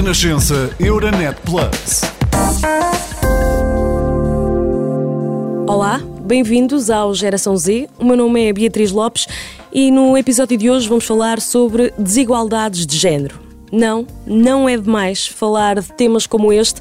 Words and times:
Renascença 0.00 0.74
Euronet 0.80 1.36
Plus. 1.44 2.00
Olá, 5.68 6.00
bem-vindos 6.22 6.88
ao 6.88 7.14
Geração 7.14 7.54
Z. 7.54 7.86
O 7.98 8.06
meu 8.06 8.16
nome 8.16 8.48
é 8.48 8.50
Beatriz 8.50 8.92
Lopes 8.92 9.26
e 9.70 9.90
no 9.90 10.16
episódio 10.16 10.56
de 10.56 10.70
hoje 10.70 10.88
vamos 10.88 11.04
falar 11.04 11.38
sobre 11.38 11.92
desigualdades 11.98 12.86
de 12.86 12.96
género. 12.96 13.38
Não, 13.70 14.06
não 14.26 14.66
é 14.66 14.78
demais 14.78 15.26
falar 15.26 15.78
de 15.78 15.92
temas 15.92 16.26
como 16.26 16.50
este, 16.50 16.80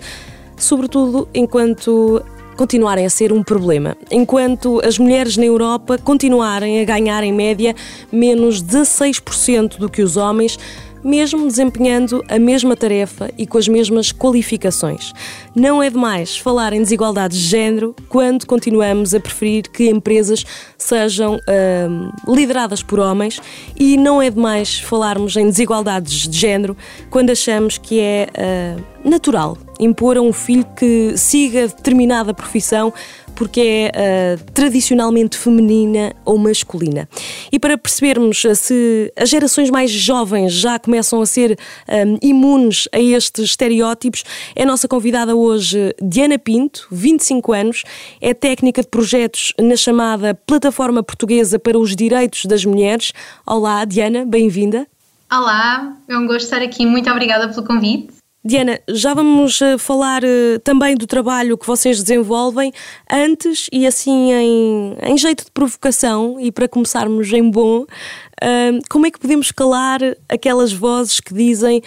sobretudo 0.55 1.27
enquanto 1.33 2.23
continuarem 2.59 3.05
a 3.05 3.09
ser 3.09 3.31
um 3.31 3.41
problema. 3.43 3.95
Enquanto 4.11 4.81
as 4.83 4.97
mulheres 4.97 5.37
na 5.37 5.45
Europa 5.45 5.97
continuarem 5.97 6.81
a 6.81 6.85
ganhar 6.85 7.23
em 7.23 7.33
média 7.33 7.73
menos 8.11 8.61
16% 8.63 9.77
do 9.77 9.89
que 9.89 10.01
os 10.01 10.17
homens, 10.17 10.59
mesmo 11.03 11.47
desempenhando 11.47 12.23
a 12.27 12.37
mesma 12.39 12.75
tarefa 12.75 13.29
e 13.37 13.45
com 13.45 13.57
as 13.57 13.67
mesmas 13.67 14.11
qualificações. 14.11 15.13
Não 15.55 15.81
é 15.81 15.89
demais 15.89 16.37
falar 16.37 16.73
em 16.73 16.81
desigualdades 16.81 17.37
de 17.37 17.47
género 17.47 17.95
quando 18.07 18.45
continuamos 18.45 19.13
a 19.13 19.19
preferir 19.19 19.69
que 19.69 19.89
empresas 19.89 20.45
sejam 20.77 21.35
uh, 21.35 22.33
lideradas 22.33 22.83
por 22.83 22.99
homens 22.99 23.41
e 23.77 23.97
não 23.97 24.21
é 24.21 24.29
demais 24.29 24.79
falarmos 24.79 25.35
em 25.35 25.45
desigualdades 25.45 26.27
de 26.27 26.37
género 26.37 26.75
quando 27.09 27.31
achamos 27.31 27.77
que 27.77 27.99
é 27.99 28.27
uh, 28.35 29.09
natural 29.09 29.57
impor 29.79 30.17
a 30.17 30.21
um 30.21 30.33
filho 30.33 30.65
que 30.75 31.17
siga 31.17 31.67
determinada 31.67 32.33
profissão 32.33 32.93
porque 33.39 33.61
é 33.61 33.91
uh, 34.37 34.51
tradicionalmente 34.51 35.37
feminina 35.37 36.13
ou 36.25 36.37
masculina. 36.37 37.07
E 37.49 37.57
para 37.57 37.77
percebermos 37.77 38.43
uh, 38.43 38.53
se 38.53 39.13
as 39.15 39.29
gerações 39.29 39.69
mais 39.69 39.89
jovens 39.89 40.51
já 40.51 40.77
começam 40.77 41.21
a 41.21 41.25
ser 41.25 41.57
um, 41.87 42.17
imunes 42.21 42.89
a 42.91 42.99
estes 42.99 43.45
estereótipos, 43.45 44.25
é 44.53 44.63
a 44.63 44.65
nossa 44.65 44.89
convidada 44.89 45.37
hoje 45.37 45.95
Diana 46.03 46.37
Pinto, 46.37 46.85
25 46.91 47.53
anos, 47.53 47.83
é 48.19 48.33
técnica 48.33 48.81
de 48.81 48.89
projetos 48.89 49.53
na 49.57 49.77
chamada 49.77 50.35
Plataforma 50.35 51.01
Portuguesa 51.01 51.57
para 51.57 51.79
os 51.79 51.95
Direitos 51.95 52.45
das 52.45 52.65
Mulheres. 52.65 53.13
Olá, 53.47 53.85
Diana, 53.85 54.25
bem-vinda. 54.25 54.85
Olá, 55.31 55.95
é 56.09 56.17
um 56.17 56.27
gosto 56.27 56.43
estar 56.43 56.61
aqui. 56.61 56.85
Muito 56.85 57.09
obrigada 57.09 57.47
pelo 57.47 57.65
convite. 57.65 58.18
Diana, 58.43 58.79
já 58.87 59.13
vamos 59.13 59.59
uh, 59.59 59.77
falar 59.77 60.23
uh, 60.23 60.59
também 60.63 60.95
do 60.95 61.05
trabalho 61.05 61.57
que 61.57 61.67
vocês 61.67 62.01
desenvolvem 62.01 62.71
antes 63.11 63.67
e 63.69 63.85
assim 63.85 64.31
em, 64.31 64.97
em 65.03 65.17
jeito 65.17 65.43
de 65.43 65.51
provocação 65.51 66.39
e 66.39 66.49
para 66.49 66.65
começarmos 66.65 67.33
em 67.33 67.51
bom, 67.51 67.81
uh, 67.81 68.79
como 68.89 69.05
é 69.05 69.11
que 69.11 69.19
podemos 69.19 69.51
calar 69.51 69.99
aquelas 70.29 70.71
vozes 70.71 71.19
que 71.19 71.33
dizem 71.33 71.81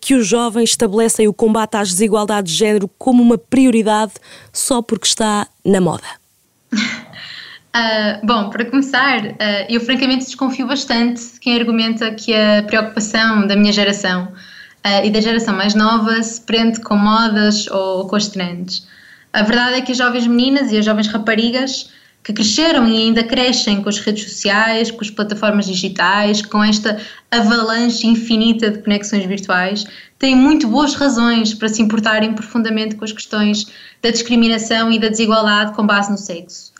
que 0.00 0.14
os 0.14 0.26
jovens 0.26 0.70
estabelecem 0.70 1.28
o 1.28 1.34
combate 1.34 1.76
às 1.76 1.90
desigualdades 1.90 2.52
de 2.52 2.58
género 2.58 2.88
como 2.98 3.22
uma 3.22 3.36
prioridade 3.36 4.12
só 4.52 4.80
porque 4.80 5.06
está 5.06 5.46
na 5.62 5.80
moda? 5.82 6.06
bom, 8.24 8.48
para 8.48 8.64
começar, 8.64 9.36
eu 9.68 9.80
francamente 9.80 10.24
desconfio 10.24 10.66
bastante 10.66 11.20
de 11.34 11.40
quem 11.40 11.58
argumenta 11.58 12.10
que 12.14 12.34
a 12.34 12.62
preocupação 12.62 13.46
da 13.46 13.54
minha 13.54 13.72
geração 13.72 14.32
uh, 14.84 15.04
e 15.04 15.10
da 15.10 15.20
geração 15.20 15.54
mais 15.54 15.74
nova 15.74 16.22
se 16.22 16.40
prende 16.40 16.80
com 16.80 16.96
modas 16.96 17.66
ou 17.68 18.06
com 18.06 18.16
as 18.16 18.28
trends. 18.28 18.86
A 19.32 19.42
verdade 19.42 19.78
é 19.78 19.80
que 19.80 19.92
as 19.92 19.98
jovens 19.98 20.26
meninas 20.26 20.70
e 20.70 20.78
as 20.78 20.84
jovens 20.84 21.08
raparigas 21.08 21.90
que 22.24 22.32
cresceram 22.32 22.88
e 22.88 22.96
ainda 22.96 23.22
crescem 23.22 23.82
com 23.82 23.88
as 23.90 23.98
redes 23.98 24.24
sociais, 24.24 24.90
com 24.90 25.02
as 25.02 25.10
plataformas 25.10 25.66
digitais, 25.66 26.40
com 26.40 26.64
esta 26.64 26.98
avalanche 27.30 28.06
infinita 28.06 28.70
de 28.70 28.78
conexões 28.78 29.26
virtuais, 29.26 29.84
têm 30.18 30.34
muito 30.34 30.66
boas 30.66 30.94
razões 30.94 31.52
para 31.52 31.68
se 31.68 31.82
importarem 31.82 32.32
profundamente 32.32 32.94
com 32.94 33.04
as 33.04 33.12
questões 33.12 33.66
da 34.00 34.10
discriminação 34.10 34.90
e 34.90 34.98
da 34.98 35.08
desigualdade 35.08 35.74
com 35.74 35.86
base 35.86 36.10
no 36.10 36.16
sexo. 36.16 36.72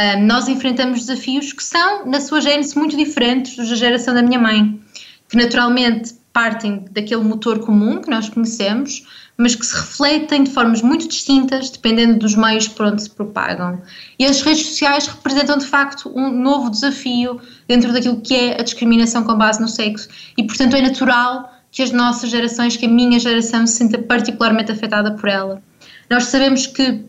Um, 0.00 0.26
nós 0.26 0.48
enfrentamos 0.48 1.06
desafios 1.06 1.52
que 1.52 1.62
são, 1.62 2.04
na 2.04 2.20
sua 2.20 2.40
gênese, 2.40 2.76
muito 2.76 2.96
diferentes 2.96 3.56
dos 3.56 3.68
da 3.68 3.76
geração 3.76 4.14
da 4.14 4.22
minha 4.22 4.38
mãe, 4.38 4.80
que 5.28 5.36
naturalmente 5.36 6.14
partem 6.38 6.84
daquele 6.92 7.24
motor 7.24 7.58
comum 7.58 8.00
que 8.00 8.08
nós 8.08 8.28
conhecemos, 8.28 9.04
mas 9.36 9.56
que 9.56 9.66
se 9.66 9.74
refletem 9.74 10.44
de 10.44 10.52
formas 10.52 10.80
muito 10.82 11.08
distintas 11.08 11.68
dependendo 11.68 12.20
dos 12.20 12.36
meios 12.36 12.68
por 12.68 12.86
onde 12.86 13.02
se 13.02 13.10
propagam. 13.10 13.82
E 14.20 14.24
as 14.24 14.40
redes 14.42 14.64
sociais 14.64 15.08
representam 15.08 15.58
de 15.58 15.66
facto 15.66 16.08
um 16.14 16.30
novo 16.30 16.70
desafio 16.70 17.40
dentro 17.66 17.92
daquilo 17.92 18.20
que 18.20 18.36
é 18.36 18.60
a 18.60 18.62
discriminação 18.62 19.24
com 19.24 19.34
base 19.34 19.60
no 19.60 19.66
sexo 19.66 20.08
e, 20.36 20.44
portanto, 20.44 20.76
é 20.76 20.80
natural 20.80 21.52
que 21.72 21.82
as 21.82 21.90
nossas 21.90 22.30
gerações, 22.30 22.76
que 22.76 22.86
a 22.86 22.88
minha 22.88 23.18
geração 23.18 23.66
se 23.66 23.78
sinta 23.78 23.98
particularmente 23.98 24.70
afetada 24.70 25.10
por 25.16 25.28
ela. 25.28 25.60
Nós 26.08 26.26
sabemos 26.26 26.68
que 26.68 27.04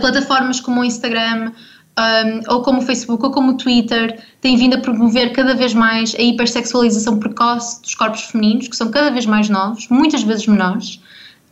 plataformas 0.00 0.60
como 0.60 0.80
o 0.80 0.84
Instagram, 0.84 1.52
um, 1.98 2.52
ou 2.52 2.62
como 2.62 2.80
o 2.80 2.82
Facebook 2.82 3.24
ou 3.24 3.30
como 3.30 3.52
o 3.52 3.56
Twitter, 3.56 4.22
têm 4.40 4.56
vindo 4.56 4.76
a 4.76 4.80
promover 4.80 5.32
cada 5.32 5.54
vez 5.54 5.72
mais 5.72 6.14
a 6.14 6.22
hipersexualização 6.22 7.18
precoce 7.18 7.80
dos 7.82 7.94
corpos 7.94 8.22
femininos, 8.22 8.68
que 8.68 8.76
são 8.76 8.90
cada 8.90 9.10
vez 9.10 9.24
mais 9.26 9.48
novos, 9.48 9.88
muitas 9.88 10.22
vezes 10.22 10.46
menores. 10.46 11.00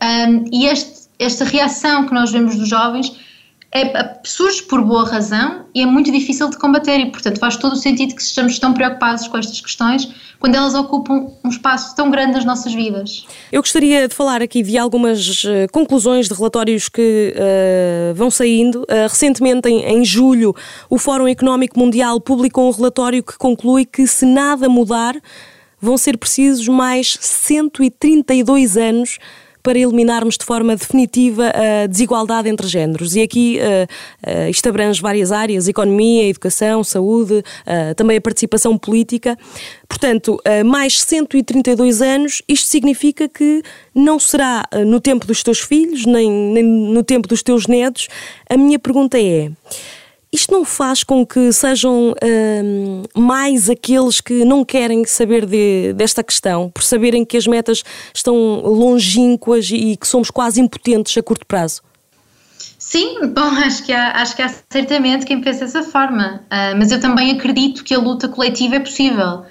Um, 0.03 0.45
e 0.51 0.67
este, 0.67 1.07
esta 1.17 1.45
reação 1.45 2.05
que 2.05 2.13
nós 2.13 2.31
vemos 2.31 2.55
dos 2.55 2.69
jovens 2.69 3.15
é, 3.75 4.19
surge 4.23 4.63
por 4.63 4.81
boa 4.81 5.05
razão 5.05 5.65
e 5.75 5.81
é 5.81 5.85
muito 5.85 6.09
difícil 6.09 6.49
de 6.49 6.57
combater 6.57 6.97
e, 6.97 7.11
portanto, 7.11 7.37
faz 7.39 7.57
todo 7.57 7.73
o 7.73 7.75
sentido 7.75 8.15
que 8.15 8.21
estejamos 8.21 8.57
tão 8.57 8.73
preocupados 8.73 9.27
com 9.27 9.37
estas 9.37 9.59
questões 9.59 10.09
quando 10.39 10.55
elas 10.55 10.73
ocupam 10.73 11.27
um 11.43 11.49
espaço 11.49 11.93
tão 11.93 12.09
grande 12.09 12.33
nas 12.33 12.45
nossas 12.45 12.73
vidas. 12.73 13.25
Eu 13.51 13.61
gostaria 13.61 14.07
de 14.07 14.15
falar 14.15 14.41
aqui 14.41 14.63
de 14.63 14.77
algumas 14.77 15.43
uh, 15.43 15.67
conclusões 15.73 16.29
de 16.29 16.33
relatórios 16.33 16.87
que 16.87 17.33
uh, 17.35 18.15
vão 18.15 18.31
saindo. 18.31 18.83
Uh, 18.83 19.09
recentemente, 19.09 19.67
em, 19.67 19.83
em 19.83 20.05
julho, 20.05 20.55
o 20.89 20.97
Fórum 20.97 21.27
Económico 21.27 21.77
Mundial 21.77 22.21
publicou 22.21 22.69
um 22.69 22.71
relatório 22.71 23.21
que 23.21 23.37
conclui 23.37 23.85
que, 23.85 24.07
se 24.07 24.25
nada 24.25 24.69
mudar, 24.69 25.15
vão 25.81 25.97
ser 25.97 26.17
precisos 26.17 26.67
mais 26.69 27.17
132 27.19 28.77
anos 28.77 29.19
para 29.65 29.79
eliminarmos 29.79 30.37
de 30.37 30.45
forma 30.45 30.75
definitiva 30.75 31.51
a 31.51 31.87
desigualdade 31.87 32.47
entre 32.47 32.67
géneros. 32.67 33.15
E 33.15 33.23
aqui 33.23 33.57
uh, 33.59 34.45
uh, 34.45 34.49
isto 34.49 34.69
abrange 34.69 35.01
várias 35.01 35.31
áreas: 35.31 35.67
economia, 35.67 36.29
educação, 36.29 36.83
saúde, 36.83 37.33
uh, 37.39 37.95
também 37.95 38.15
a 38.15 38.21
participação 38.21 38.77
política. 38.77 39.35
Portanto, 39.89 40.39
mais 40.65 40.99
132 41.01 42.01
anos, 42.01 42.41
isto 42.47 42.67
significa 42.67 43.29
que 43.29 43.61
não 43.93 44.19
será 44.19 44.65
no 44.85 44.99
tempo 44.99 45.25
dos 45.25 45.41
teus 45.41 45.59
filhos, 45.59 46.05
nem, 46.05 46.29
nem 46.29 46.63
no 46.63 47.03
tempo 47.03 47.27
dos 47.27 47.41
teus 47.41 47.65
netos. 47.65 48.07
A 48.49 48.57
minha 48.57 48.77
pergunta 48.77 49.17
é. 49.19 49.51
Isto 50.31 50.51
não 50.51 50.65
faz 50.65 51.03
com 51.03 51.25
que 51.25 51.51
sejam 51.53 52.13
hum, 52.23 53.03
mais 53.15 53.69
aqueles 53.69 54.19
que 54.19 54.43
não 54.43 54.65
querem 54.65 55.05
saber 55.05 55.45
de, 55.45 55.93
desta 55.93 56.23
questão, 56.23 56.69
por 56.69 56.83
saberem 56.83 57.23
que 57.23 57.37
as 57.37 57.47
metas 57.47 57.83
estão 58.13 58.35
longínquas 58.61 59.69
e 59.71 59.95
que 59.95 60.07
somos 60.07 60.29
quase 60.29 60.59
impotentes 60.59 61.17
a 61.17 61.23
curto 61.23 61.45
prazo? 61.45 61.81
Sim, 62.77 63.27
bom, 63.33 63.41
acho 63.65 63.83
que 63.83 63.91
há, 63.91 64.11
acho 64.21 64.35
que 64.35 64.41
há 64.41 64.53
certamente 64.69 65.25
quem 65.25 65.41
pensa 65.41 65.61
dessa 65.61 65.83
forma, 65.83 66.43
uh, 66.43 66.77
mas 66.77 66.91
eu 66.91 66.99
também 66.99 67.31
acredito 67.31 67.83
que 67.83 67.93
a 67.93 67.97
luta 67.97 68.27
coletiva 68.27 68.75
é 68.75 68.79
possível. 68.79 69.43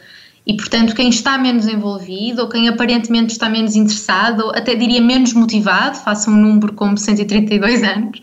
E, 0.46 0.54
portanto, 0.54 0.94
quem 0.94 1.08
está 1.08 1.38
menos 1.38 1.66
envolvido 1.66 2.42
ou 2.42 2.48
quem 2.48 2.68
aparentemente 2.68 3.32
está 3.32 3.48
menos 3.48 3.74
interessado, 3.74 4.44
ou 4.44 4.50
até 4.50 4.74
diria 4.74 5.00
menos 5.00 5.32
motivado, 5.32 5.96
faça 5.96 6.30
um 6.30 6.36
número 6.36 6.74
como 6.74 6.98
132 6.98 7.82
anos, 7.82 8.20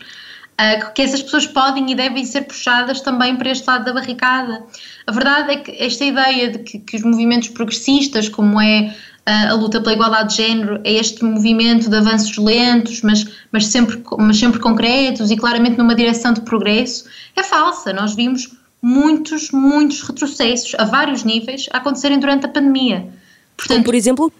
uh, 0.60 0.92
que 0.94 1.02
essas 1.02 1.22
pessoas 1.22 1.46
podem 1.46 1.90
e 1.90 1.94
devem 1.94 2.24
ser 2.24 2.42
puxadas 2.42 3.00
também 3.00 3.36
para 3.36 3.50
este 3.50 3.66
lado 3.66 3.84
da 3.84 3.92
barricada. 3.92 4.64
A 5.06 5.12
verdade 5.12 5.52
é 5.52 5.56
que 5.56 5.70
esta 5.82 6.04
ideia 6.04 6.50
de 6.50 6.58
que, 6.58 6.78
que 6.78 6.96
os 6.96 7.02
movimentos 7.02 7.48
progressistas, 7.48 8.28
como 8.28 8.60
é 8.60 8.94
uh, 9.26 9.50
a 9.50 9.54
luta 9.54 9.80
pela 9.80 9.94
igualdade 9.94 10.30
de 10.30 10.36
género, 10.36 10.80
é 10.84 10.92
este 10.92 11.24
movimento 11.24 11.88
de 11.88 11.96
avanços 11.96 12.36
lentos, 12.36 13.02
mas, 13.02 13.26
mas, 13.50 13.66
sempre, 13.66 14.02
mas 14.18 14.36
sempre 14.36 14.60
concretos 14.60 15.30
e 15.30 15.36
claramente 15.36 15.78
numa 15.78 15.94
direção 15.94 16.32
de 16.32 16.40
progresso, 16.42 17.04
é 17.36 17.42
falsa. 17.42 17.92
Nós 17.92 18.14
vimos 18.14 18.56
muitos, 18.82 19.50
muitos 19.52 20.02
retrocessos 20.02 20.74
a 20.76 20.84
vários 20.84 21.22
níveis 21.22 21.68
a 21.72 21.78
acontecerem 21.78 22.18
durante 22.18 22.46
a 22.46 22.48
pandemia. 22.48 23.08
Portanto, 23.56 23.76
como 23.76 23.84
por 23.84 23.94
exemplo? 23.94 24.32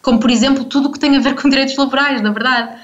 Como 0.00 0.18
por 0.20 0.30
exemplo 0.30 0.64
tudo 0.64 0.88
o 0.88 0.92
que 0.92 0.98
tem 0.98 1.16
a 1.16 1.20
ver 1.20 1.34
com 1.34 1.48
direitos 1.48 1.76
laborais, 1.76 2.22
na 2.22 2.30
verdade. 2.30 2.76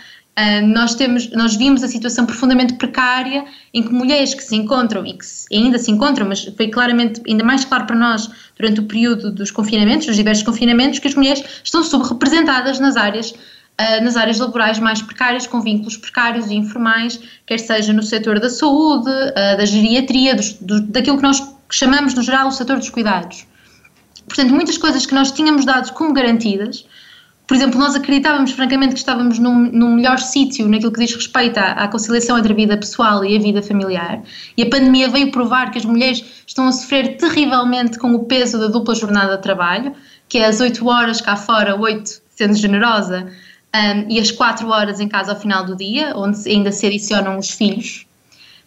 Nós, 0.67 0.95
temos, 0.95 1.31
nós 1.33 1.57
vimos 1.57 1.83
a 1.83 1.89
situação 1.89 2.25
profundamente 2.25 2.75
precária 2.75 3.45
em 3.75 3.83
que 3.83 3.93
mulheres 3.93 4.35
que 4.35 4.43
se 4.43 4.55
encontram 4.55 5.05
e 5.05 5.15
que 5.15 5.25
ainda 5.53 5.79
se 5.79 5.91
encontram, 5.91 6.29
mas 6.29 6.45
foi 6.45 6.69
claramente 6.69 7.21
ainda 7.27 7.43
mais 7.43 7.65
claro 7.65 7.87
para 7.87 7.97
nós 7.97 8.31
durante 8.57 8.79
o 8.79 8.85
período 8.85 9.33
dos 9.33 9.51
confinamentos, 9.51 10.07
dos 10.07 10.15
diversos 10.15 10.45
confinamentos, 10.45 11.01
que 11.01 11.09
as 11.09 11.15
mulheres 11.17 11.43
estão 11.65 11.83
subrepresentadas 11.83 12.79
nas 12.79 12.97
áreas, 12.97 13.31
uh, 13.33 14.05
nas 14.05 14.17
áreas 14.17 14.39
laborais 14.39 14.79
mais 14.79 15.03
precárias, 15.03 15.45
com 15.45 15.61
vínculos 15.61 15.97
precários 15.97 16.47
e 16.47 16.55
informais, 16.55 17.19
quer 17.45 17.59
seja 17.59 17.93
no 17.93 18.03
setor 18.05 18.39
da 18.39 18.49
saúde, 18.49 19.11
uh, 19.11 19.57
da 19.57 19.65
geriatria, 19.65 20.37
dos, 20.37 20.53
do, 20.53 20.81
daquilo 20.83 21.17
que 21.17 21.23
nós 21.25 21.43
chamamos 21.69 22.15
no 22.15 22.23
geral 22.23 22.47
o 22.47 22.53
setor 22.53 22.79
dos 22.79 22.91
cuidados. 22.91 23.45
Portanto, 24.29 24.51
muitas 24.51 24.79
coisas 24.79 25.05
que 25.05 25.15
nós 25.15 25.33
tínhamos 25.33 25.65
dado 25.65 25.93
como 25.95 26.13
garantidas 26.13 26.87
Por 27.49 27.57
exemplo, 27.57 27.81
nós 27.81 27.97
acreditávamos 27.97 28.53
francamente 28.53 28.93
que 28.93 28.99
estávamos 28.99 29.39
num, 29.39 29.71
num 29.73 29.95
melhor 29.95 30.19
sítio 30.19 30.69
naquilo 30.69 30.93
que 30.93 31.01
diz 31.01 31.15
respeito 31.15 31.57
à, 31.57 31.73
à, 31.73 31.89
conciliação 31.89 32.37
entre 32.37 32.53
a 32.53 32.55
vida 32.55 32.77
pessoal 32.77 33.25
e 33.25 33.35
a 33.35 33.41
vida 33.41 33.63
familiar, 33.63 34.23
e 34.55 34.63
a 34.63 34.69
pandemia 34.69 35.09
veio 35.09 35.33
provar 35.33 35.71
que 35.71 35.79
as 35.79 35.85
mulheres 35.87 36.23
estão 36.47 36.69
a 36.69 36.73
sofrer 36.73 37.17
terrivelmente 37.17 37.99
com 37.99 38.13
o 38.13 38.27
peso 38.27 38.59
da 38.59 38.67
dupla 38.67 38.95
jornada 38.95 39.35
de 39.37 39.43
trabalho, 39.43 39.95
que 40.29 40.37
é 40.37 40.45
as 40.45 40.61
8 40.61 40.87
horas 40.87 41.23
cá 41.23 41.37
fora, 41.37 41.75
8 41.75 42.21
sendo 42.37 42.55
generosa, 42.55 43.27
um, 43.75 44.13
e 44.13 44.21
as 44.21 44.31
4 44.31 44.69
horas 44.69 45.01
em 45.01 45.09
casa 45.09 45.33
ao 45.33 45.41
final 45.41 45.65
do 45.65 45.75
dia, 45.75 46.13
onde 46.15 46.47
ainda 46.47 46.71
se 46.71 46.87
adicionam 46.87 47.39
os 47.39 47.49
filhos. 47.51 48.07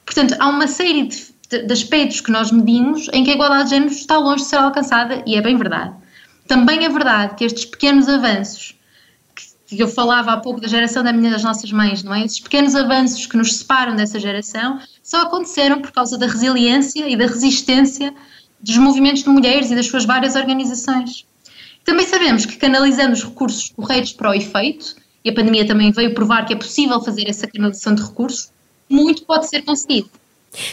Portanto, 0.03 0.35
há 0.39 0.49
uma 0.49 0.65
série 0.65 1.03
de, 1.03 1.27
de, 1.51 1.67
de 1.67 1.71
aspectos 1.71 2.19
que 2.19 2.31
nós 2.31 2.51
medimos 2.51 3.07
em 3.13 3.23
que 3.23 3.29
a 3.29 3.35
igualdade 3.35 3.65
de 3.65 3.69
género 3.75 3.91
está 3.91 4.17
longe 4.17 4.41
de 4.41 4.49
ser 4.49 4.55
alcançada, 4.55 5.21
e 5.27 5.35
é 5.35 5.41
bem 5.41 5.55
verdade. 5.55 6.00
Também 6.47 6.85
é 6.85 6.89
verdade 6.89 7.35
que 7.35 7.43
estes 7.43 7.65
pequenos 7.65 8.07
avanços, 8.09 8.75
que 9.67 9.81
eu 9.81 9.87
falava 9.87 10.33
há 10.33 10.37
pouco 10.37 10.59
da 10.59 10.67
geração 10.67 11.01
da 11.01 11.13
minha, 11.13 11.31
das 11.31 11.43
nossas 11.43 11.71
mães, 11.71 12.03
não 12.03 12.13
é? 12.13 12.25
Estes 12.25 12.41
pequenos 12.41 12.75
avanços 12.75 13.25
que 13.25 13.37
nos 13.37 13.55
separam 13.55 13.95
dessa 13.95 14.19
geração 14.19 14.79
só 15.01 15.21
aconteceram 15.21 15.81
por 15.81 15.91
causa 15.91 16.17
da 16.17 16.27
resiliência 16.27 17.07
e 17.07 17.15
da 17.15 17.25
resistência 17.25 18.13
dos 18.59 18.77
movimentos 18.77 19.23
de 19.23 19.29
mulheres 19.29 19.71
e 19.71 19.75
das 19.75 19.87
suas 19.87 20.05
várias 20.05 20.35
organizações. 20.35 21.25
Também 21.83 22.05
sabemos 22.05 22.45
que 22.45 22.57
canalizando 22.57 23.13
os 23.13 23.23
recursos 23.23 23.69
corretos 23.69 24.13
para 24.13 24.29
o 24.29 24.33
efeito, 24.33 24.95
e 25.23 25.29
a 25.29 25.33
pandemia 25.33 25.65
também 25.65 25.91
veio 25.91 26.13
provar 26.13 26.45
que 26.45 26.53
é 26.53 26.55
possível 26.55 27.01
fazer 27.01 27.27
essa 27.29 27.47
canalização 27.47 27.95
de 27.95 28.03
recursos, 28.03 28.51
muito 28.89 29.23
pode 29.23 29.47
ser 29.47 29.61
conseguido. 29.63 30.09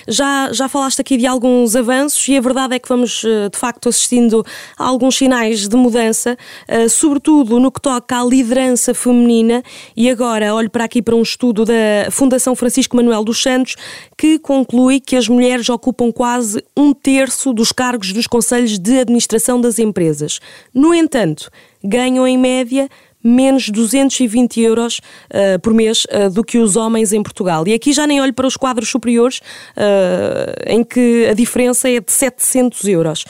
Já, 0.07 0.53
já 0.53 0.69
falaste 0.69 1.01
aqui 1.01 1.17
de 1.17 1.27
alguns 1.27 1.77
avanços 1.77 2.27
e 2.29 2.37
a 2.37 2.41
verdade 2.41 2.75
é 2.75 2.79
que 2.79 2.89
vamos 2.89 3.23
eh, 3.25 3.49
de 3.49 3.59
facto 3.59 3.89
assistindo 3.89 4.45
a 4.77 4.85
alguns 4.85 5.17
sinais 5.17 5.69
de 5.69 5.77
mudança, 5.77 6.37
eh, 6.67 6.89
sobretudo 6.89 7.61
no 7.61 7.71
que 7.71 7.81
toca 7.81 8.21
à 8.21 8.25
liderança 8.25 8.93
feminina. 8.93 9.63
E 9.97 10.11
agora 10.11 10.55
olho 10.55 10.71
para 10.71 10.85
aqui 10.85 11.01
para 11.01 11.15
um 11.15 11.23
estudo 11.23 11.65
da 11.65 12.11
Fundação 12.11 12.55
Francisco 12.57 12.97
Manuel 12.97 13.25
dos 13.25 13.43
Santos 13.43 13.77
que 14.17 14.39
conclui 14.39 15.01
que 15.01 15.17
as 15.17 15.29
mulheres 15.29 15.69
ocupam 15.69 16.11
quase 16.11 16.63
um 16.77 16.93
terço 16.93 17.53
dos 17.53 17.73
cargos 17.73 18.13
dos 18.13 18.27
conselhos 18.27 18.79
de 18.79 19.01
administração 19.01 19.61
das 19.61 19.79
empresas. 19.79 20.41
No 20.75 20.95
entanto, 20.95 21.51
ganham 21.83 22.27
em 22.27 22.37
média 22.37 22.89
menos 23.23 23.69
220 23.69 24.61
euros 24.61 24.99
uh, 24.99 25.59
por 25.61 25.75
mês 25.75 26.05
uh, 26.05 26.31
do 26.31 26.45
que 26.45 26.59
os 26.59 26.77
homens 26.77 27.13
em 27.13 27.23
Portugal. 27.23 27.67
E 27.67 27.73
aqui 27.73 27.93
já 27.93 28.07
nem 28.07 28.21
olho 28.21 28.33
para 28.33 28.47
os 28.47 28.57
quadros 28.57 28.89
superiores, 28.89 29.39
uh, 29.39 30.63
em 30.67 30.85
que 30.85 31.27
a 31.27 31.35
diferença 31.35 31.89
é 31.89 32.01
de 32.01 32.13
700 32.13 32.85
euros. 32.85 33.25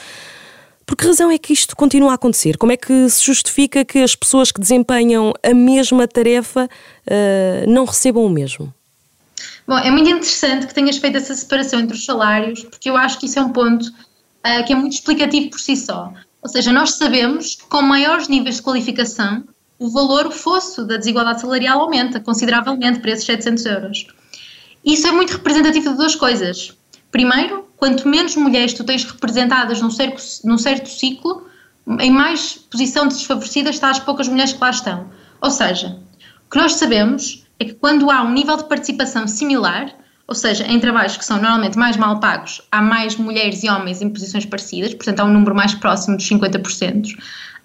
Por 0.85 0.95
que 0.95 1.05
razão 1.05 1.29
é 1.29 1.37
que 1.37 1.53
isto 1.53 1.75
continua 1.75 2.11
a 2.11 2.15
acontecer? 2.15 2.57
Como 2.57 2.71
é 2.71 2.77
que 2.77 3.09
se 3.09 3.23
justifica 3.23 3.85
que 3.85 3.99
as 3.99 4.15
pessoas 4.15 4.51
que 4.51 4.59
desempenham 4.59 5.33
a 5.43 5.53
mesma 5.53 6.07
tarefa 6.07 6.67
não 7.67 7.85
recebam 7.85 8.25
o 8.25 8.29
mesmo? 8.29 8.73
Bom, 9.67 9.77
é 9.77 9.91
muito 9.91 10.09
interessante 10.09 10.65
que 10.65 10.73
tenhas 10.73 10.97
feito 10.97 11.15
essa 11.15 11.35
separação 11.35 11.79
entre 11.79 11.95
os 11.95 12.03
salários, 12.03 12.63
porque 12.63 12.89
eu 12.89 12.97
acho 12.97 13.19
que 13.19 13.27
isso 13.27 13.37
é 13.37 13.41
um 13.43 13.51
ponto 13.51 13.85
que 14.65 14.73
é 14.73 14.75
muito 14.75 14.93
explicativo 14.93 15.51
por 15.51 15.59
si 15.59 15.77
só. 15.77 16.11
Ou 16.41 16.49
seja, 16.49 16.73
nós 16.73 16.95
sabemos 16.95 17.53
que 17.53 17.67
com 17.67 17.83
maiores 17.83 18.27
níveis 18.27 18.55
de 18.55 18.63
qualificação, 18.63 19.43
o 19.79 19.89
valor, 19.89 20.27
o 20.27 20.31
fosso 20.31 20.85
da 20.85 20.97
desigualdade 20.97 21.41
salarial 21.41 21.79
aumenta 21.79 22.19
consideravelmente 22.19 22.99
para 22.99 23.11
esses 23.11 23.25
700 23.25 23.65
euros. 23.65 24.07
Isso 24.85 25.07
é 25.07 25.11
muito 25.11 25.31
representativo 25.31 25.91
de 25.91 25.97
duas 25.97 26.15
coisas. 26.15 26.77
Primeiro, 27.11 27.65
quanto 27.77 28.07
menos 28.07 28.35
mulheres 28.35 28.73
tu 28.73 28.83
tens 28.83 29.05
representadas 29.05 29.81
num 29.81 29.89
certo, 29.89 30.21
num 30.43 30.57
certo 30.57 30.89
ciclo, 30.89 31.47
em 31.99 32.11
mais 32.11 32.53
posição 32.69 33.07
desfavorecida 33.07 33.69
está 33.69 33.89
as 33.89 33.99
poucas 33.99 34.27
mulheres 34.27 34.53
que 34.53 34.59
lá 34.59 34.69
estão. 34.69 35.09
Ou 35.41 35.49
seja, 35.49 35.97
o 36.45 36.51
que 36.51 36.57
nós 36.57 36.73
sabemos 36.73 37.45
é 37.57 37.65
que 37.65 37.73
quando 37.73 38.11
há 38.11 38.21
um 38.21 38.31
nível 38.31 38.57
de 38.57 38.65
participação 38.65 39.27
similar, 39.27 39.95
ou 40.27 40.35
seja, 40.35 40.65
em 40.67 40.79
trabalhos 40.79 41.17
que 41.17 41.25
são 41.25 41.41
normalmente 41.41 41.77
mais 41.77 41.97
mal 41.97 42.19
pagos, 42.19 42.61
há 42.71 42.81
mais 42.81 43.15
mulheres 43.15 43.63
e 43.63 43.69
homens 43.69 44.01
em 44.01 44.09
posições 44.09 44.45
parecidas, 44.45 44.93
portanto 44.93 45.21
há 45.21 45.25
um 45.25 45.33
número 45.33 45.55
mais 45.55 45.73
próximo 45.73 46.17
dos 46.17 46.29
50%, 46.29 47.17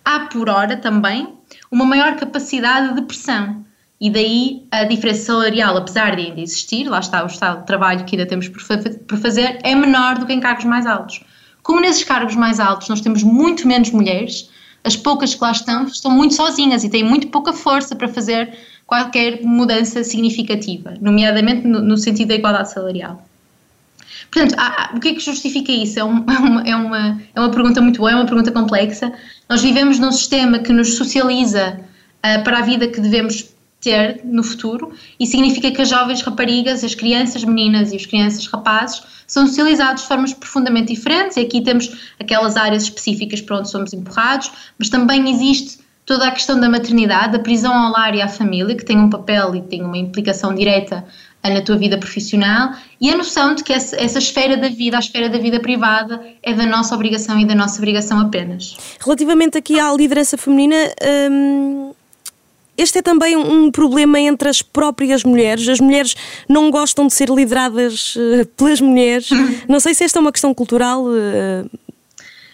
há 0.05 0.21
por 0.21 0.49
hora 0.49 0.77
também 0.77 1.35
uma 1.71 1.85
maior 1.85 2.17
capacidade 2.17 2.95
de 2.95 3.03
pressão. 3.03 3.65
E 4.01 4.11
daí 4.11 4.67
a 4.71 4.85
diferença 4.85 5.27
salarial, 5.27 5.77
apesar 5.77 6.17
de 6.17 6.23
ainda 6.23 6.41
existir, 6.41 6.85
lá 6.89 6.99
está 6.99 7.23
o 7.23 7.27
estado 7.27 7.61
de 7.61 7.67
trabalho 7.67 8.05
que 8.05 8.17
ainda 8.17 8.29
temos 8.29 8.49
por 8.49 9.19
fazer, 9.19 9.59
é 9.63 9.75
menor 9.75 10.19
do 10.19 10.27
que 10.27 10.33
em 10.33 10.41
cargos 10.41 10.65
mais 10.65 10.87
altos. 10.87 11.23
Como 11.63 11.81
nesses 11.81 12.05
cargos 12.05 12.35
mais 12.35 12.61
altos 12.61 12.89
nós 12.89 13.01
temos 13.01 13.23
muito 13.23 13.67
menos 13.67 13.91
mulheres, 13.91 14.51
as 14.85 14.97
poucas 14.97 15.35
que 15.35 15.43
lá 15.43 15.53
estão 15.53 15.85
estão 15.85 16.11
muito 16.11 16.35
sozinhas 16.35 16.85
e 16.85 16.91
têm 16.91 17.03
muito 17.03 17.29
pouca 17.29 17.53
força 17.53 17.97
para 17.97 18.09
fazer 18.09 18.55
qualquer 18.87 19.43
mudança 19.43 20.05
significativa, 20.05 20.95
nomeadamente 21.01 21.67
no, 21.67 21.97
sentido 21.97 22.29
da 22.29 22.35
igualdade 22.35 22.71
salarial. 22.71 23.25
Portanto, 24.31 24.55
há, 24.59 24.91
o 24.95 25.01
que 25.01 25.09
é 25.09 25.15
que 25.15 25.21
justifica 25.21 25.73
isso? 25.73 25.99
É, 25.99 26.03
é, 26.03 26.05
uma, 26.05 26.63
é, 26.69 26.77
uma, 26.77 27.21
é 27.35 27.41
uma 27.41 27.51
pergunta 27.51 27.81
muito 27.81 27.99
boa, 27.99 28.11
é 28.11 28.15
uma 28.15 28.27
pergunta 28.27 28.53
complexa. 28.53 29.13
Nós 29.49 29.63
vivemos 29.63 29.99
num 29.99 30.13
sistema 30.13 30.59
que 30.59 30.73
nos 30.73 30.95
socializa 30.95 31.81
uh, 32.25 32.43
para 32.43 32.59
a 32.59 32.63
vida 32.63 32.89
que 32.89 33.01
devemos 33.01 33.55
ter 33.81 34.23
no 34.25 34.43
futuro 34.43 34.93
e 35.21 35.27
significa 35.27 35.71
que 35.71 35.83
as 35.83 35.89
jovens 35.91 36.23
raparigas, 36.23 36.83
as 36.83 36.95
crianças 36.95 37.45
meninas 37.45 37.93
e 37.93 37.97
os 37.97 38.07
crianças 38.07 38.47
rapazes 38.47 39.03
são 39.27 39.47
socializados 39.47 40.03
de 40.03 40.09
formas 40.09 40.33
profundamente 40.33 40.95
diferentes 40.95 41.37
e 41.37 41.41
aqui 41.41 41.61
temos 41.61 42.15
aquelas 42.19 42.57
áreas 42.57 42.85
específicas 42.85 43.43
para 43.43 43.59
onde 43.59 43.71
somos 43.71 43.93
empurrados, 43.93 44.51
mas 44.79 44.89
também 44.89 45.31
existe 45.31 45.85
toda 46.07 46.27
a 46.27 46.31
questão 46.31 46.59
da 46.59 46.69
maternidade, 46.69 47.33
da 47.33 47.39
prisão 47.39 47.75
ao 47.75 47.93
lar 47.93 48.15
e 48.15 48.23
à 48.23 48.29
família, 48.29 48.75
que 48.75 48.85
tem 48.85 48.99
um 48.99 49.11
papel 49.11 49.55
e 49.55 49.63
tem 49.63 49.83
uma 49.83 49.97
implicação 49.97 50.55
direta 50.55 51.05
na 51.51 51.61
tua 51.61 51.77
vida 51.77 51.99
profissional 51.99 52.73
e 53.01 53.11
a 53.11 53.17
noção 53.17 53.55
de 53.55 53.63
que 53.63 53.73
essa, 53.73 53.97
essa, 53.97 54.19
esfera 54.19 54.57
da 54.57 54.69
vida, 54.69 54.97
a 54.97 55.01
esfera 55.01 55.29
da 55.29 55.39
vida 55.39 55.61
privada, 55.61 56.21
é 56.43 56.55
da 56.55 56.65
nossa 56.65 56.95
obrigação 56.95 57.39
e 57.39 57.47
da 57.47 57.55
nossa 57.55 57.79
obrigação 57.79 58.19
apenas. 58.19 58.77
Relativamente 59.05 59.59
aqui 59.59 59.79
à 59.79 59.93
liderança 59.93 60.39
feminina, 60.39 60.77
hum, 61.31 61.93
este 62.77 62.99
é 62.99 63.03
também 63.03 63.37
um 63.37 63.71
problema 63.71 64.19
entre 64.19 64.49
as 64.49 64.61
próprias 64.61 65.23
mulheres. 65.23 65.69
As 65.69 65.81
mulheres 65.81 66.15
não 66.49 66.71
gostam 66.71 67.07
de 67.07 67.15
ser 67.15 67.29
lideradas 67.29 68.17
uh, 68.17 68.47
pelas 68.57 68.81
mulheres. 68.81 69.29
não 69.69 69.79
sei 69.79 69.95
se 69.95 70.03
esta 70.03 70.19
é 70.19 70.21
uma 70.21 70.33
questão 70.33 70.53
cultural. 70.53 71.05
Uh... 71.05 71.71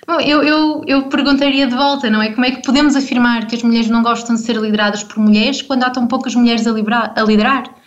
Bom, 0.06 0.20
eu, 0.20 0.42
eu, 0.42 0.82
eu 0.87 1.02
perguntaria 1.04 1.66
de 1.66 1.75
volta, 1.75 2.10
não 2.10 2.20
é? 2.20 2.32
Como 2.32 2.44
é 2.44 2.50
que 2.50 2.62
podemos 2.62 2.96
afirmar 2.96 3.46
que 3.46 3.54
as 3.54 3.62
mulheres 3.62 3.88
não 3.88 4.02
gostam 4.02 4.34
de 4.34 4.42
ser 4.42 4.56
lideradas 4.56 5.04
por 5.04 5.18
mulheres 5.18 5.62
quando 5.62 5.85
há 5.85 5.90
tão 5.90 6.06
poucas 6.06 6.35
mulheres 6.35 6.66
a, 6.66 6.73
a 7.16 7.23
liderar? 7.23 7.79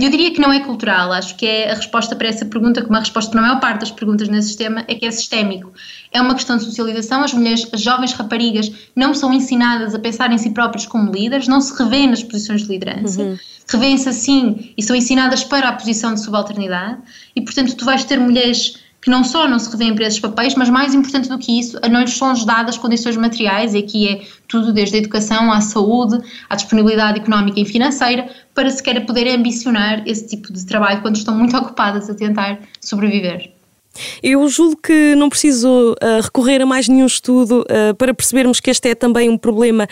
Eu 0.00 0.10
diria 0.10 0.32
que 0.32 0.40
não 0.40 0.52
é 0.52 0.60
cultural, 0.60 1.12
acho 1.12 1.36
que 1.36 1.46
é 1.46 1.70
a 1.70 1.74
resposta 1.74 2.16
para 2.16 2.28
essa 2.28 2.44
pergunta, 2.44 2.82
como 2.82 2.96
a 2.96 3.00
resposta 3.00 3.30
para 3.30 3.40
a 3.40 3.42
maior 3.42 3.60
parte 3.60 3.80
das 3.80 3.90
perguntas 3.90 4.28
nesse 4.28 4.48
sistema, 4.48 4.84
é 4.88 4.94
que 4.94 5.06
é 5.06 5.10
sistémico. 5.10 5.72
É 6.12 6.20
uma 6.20 6.34
questão 6.34 6.56
de 6.56 6.64
socialização, 6.64 7.22
as 7.22 7.32
mulheres, 7.32 7.68
as 7.72 7.80
jovens 7.80 8.12
raparigas 8.12 8.72
não 8.96 9.14
são 9.14 9.32
ensinadas 9.32 9.94
a 9.94 9.98
pensar 9.98 10.32
em 10.32 10.38
si 10.38 10.50
próprias 10.50 10.86
como 10.86 11.12
líderes, 11.12 11.46
não 11.46 11.60
se 11.60 11.76
revêem 11.80 12.08
nas 12.08 12.22
posições 12.22 12.62
de 12.62 12.68
liderança, 12.68 13.22
uhum. 13.22 13.38
revêem-se 13.68 14.08
assim 14.08 14.72
e 14.76 14.82
são 14.82 14.96
ensinadas 14.96 15.44
para 15.44 15.68
a 15.68 15.72
posição 15.72 16.14
de 16.14 16.20
subalternidade 16.20 16.98
e, 17.36 17.40
portanto, 17.40 17.76
tu 17.76 17.84
vais 17.84 18.04
ter 18.04 18.18
mulheres 18.18 18.78
que 19.00 19.10
não 19.10 19.22
só 19.22 19.48
não 19.48 19.58
se 19.58 19.70
revêem 19.70 19.94
para 19.94 20.06
esses 20.06 20.18
papéis, 20.18 20.54
mas 20.54 20.68
mais 20.68 20.94
importante 20.94 21.28
do 21.28 21.38
que 21.38 21.58
isso, 21.60 21.78
não 21.90 22.00
lhes 22.00 22.16
são 22.16 22.32
dadas 22.44 22.76
condições 22.76 23.16
materiais, 23.16 23.74
e 23.74 23.78
aqui 23.78 24.08
é 24.08 24.22
tudo 24.48 24.72
desde 24.72 24.96
a 24.96 24.98
educação 24.98 25.52
à 25.52 25.60
saúde, 25.60 26.18
à 26.48 26.56
disponibilidade 26.56 27.20
económica 27.20 27.60
e 27.60 27.64
financeira, 27.64 28.28
para 28.54 28.70
sequer 28.70 29.06
poderem 29.06 29.36
ambicionar 29.36 30.02
esse 30.06 30.26
tipo 30.26 30.52
de 30.52 30.66
trabalho 30.66 31.00
quando 31.00 31.16
estão 31.16 31.36
muito 31.36 31.56
ocupadas 31.56 32.10
a 32.10 32.14
tentar 32.14 32.58
sobreviver. 32.80 33.57
Eu 34.22 34.48
julgo 34.48 34.76
que 34.76 35.14
não 35.14 35.28
preciso 35.28 35.92
uh, 35.92 36.22
recorrer 36.22 36.62
a 36.62 36.66
mais 36.66 36.88
nenhum 36.88 37.06
estudo 37.06 37.62
uh, 37.62 37.94
para 37.96 38.14
percebermos 38.14 38.60
que 38.60 38.70
este 38.70 38.90
é 38.90 38.94
também 38.94 39.28
um 39.28 39.38
problema 39.38 39.86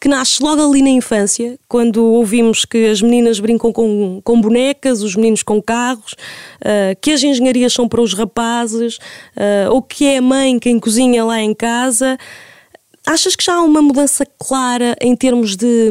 que 0.00 0.08
nasce 0.08 0.42
logo 0.42 0.62
ali 0.62 0.82
na 0.82 0.90
infância, 0.90 1.58
quando 1.68 2.04
ouvimos 2.04 2.64
que 2.64 2.86
as 2.86 3.00
meninas 3.00 3.40
brincam 3.40 3.72
com, 3.72 4.20
com 4.22 4.40
bonecas, 4.40 5.02
os 5.02 5.16
meninos 5.16 5.42
com 5.42 5.60
carros, 5.60 6.12
uh, 6.60 6.96
que 7.00 7.12
as 7.12 7.22
engenharias 7.22 7.72
são 7.72 7.88
para 7.88 8.00
os 8.00 8.14
rapazes, 8.14 8.98
ou 9.70 9.82
que 9.82 10.04
é 10.06 10.18
a 10.18 10.22
mãe 10.22 10.58
quem 10.58 10.78
cozinha 10.78 11.24
lá 11.24 11.40
em 11.40 11.54
casa. 11.54 12.18
Achas 13.04 13.34
que 13.34 13.44
já 13.44 13.54
há 13.54 13.62
uma 13.62 13.82
mudança 13.82 14.24
clara 14.38 14.96
em 15.00 15.16
termos 15.16 15.56
de, 15.56 15.90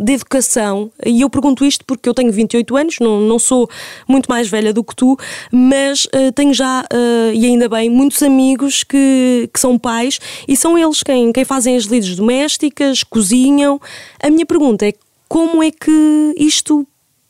de, 0.00 0.12
educação? 0.12 0.90
E 1.06 1.20
eu 1.20 1.30
pergunto 1.30 1.64
isto 1.64 1.84
porque 1.84 2.08
eu 2.08 2.14
tenho 2.14 2.32
28 2.32 2.76
anos, 2.76 2.96
não, 3.00 3.20
não 3.20 3.38
sou 3.38 3.70
muito 4.08 4.26
mais 4.28 4.48
velha 4.48 4.72
do 4.72 4.82
que 4.82 4.94
tu, 4.94 5.16
mas 5.52 6.04
uh, 6.06 6.32
tenho 6.34 6.52
já, 6.52 6.80
uh, 6.80 7.32
e 7.32 7.46
ainda 7.46 7.68
bem, 7.68 7.88
muitos 7.88 8.20
amigos 8.24 8.82
que, 8.82 9.48
que 9.54 9.60
são 9.60 9.78
pais 9.78 10.18
e 10.48 10.56
são 10.56 10.76
eles 10.76 11.04
quem, 11.04 11.32
quem 11.32 11.44
fazem 11.44 11.76
as 11.76 11.84
lides 11.84 12.16
domésticas, 12.16 13.04
cozinham. 13.04 13.80
A 14.20 14.28
minha 14.28 14.44
pergunta 14.44 14.84
é 14.84 14.94
como 15.28 15.62
é 15.62 15.70
que 15.70 16.34
isto 16.36 16.84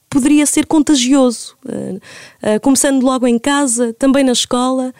poderia 0.09 0.47
ser 0.47 0.65
contagioso? 0.65 1.55
Uh, 1.67 2.61
começando 2.63 3.05
logo 3.05 3.27
em 3.27 3.39
casa, 3.39 3.93
também 3.99 4.25
na 4.25 4.33
escola? 4.33 4.95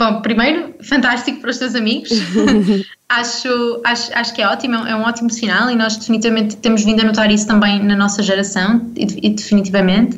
Bom, 0.00 0.22
primeiro, 0.22 0.76
fantástico 0.80 1.42
para 1.42 1.50
os 1.50 1.58
teus 1.58 1.74
amigos. 1.74 2.08
acho, 3.06 3.82
acho, 3.84 4.10
acho 4.14 4.34
que 4.34 4.40
é 4.40 4.48
ótimo, 4.48 4.76
é 4.76 4.96
um 4.96 5.02
ótimo 5.02 5.28
sinal 5.28 5.68
e 5.68 5.76
nós 5.76 5.94
definitivamente 5.98 6.56
temos 6.56 6.82
vindo 6.82 7.02
a 7.02 7.04
notar 7.04 7.30
isso 7.30 7.46
também 7.46 7.82
na 7.82 7.94
nossa 7.94 8.22
geração, 8.22 8.90
e, 8.96 9.26
e 9.26 9.28
definitivamente. 9.28 10.16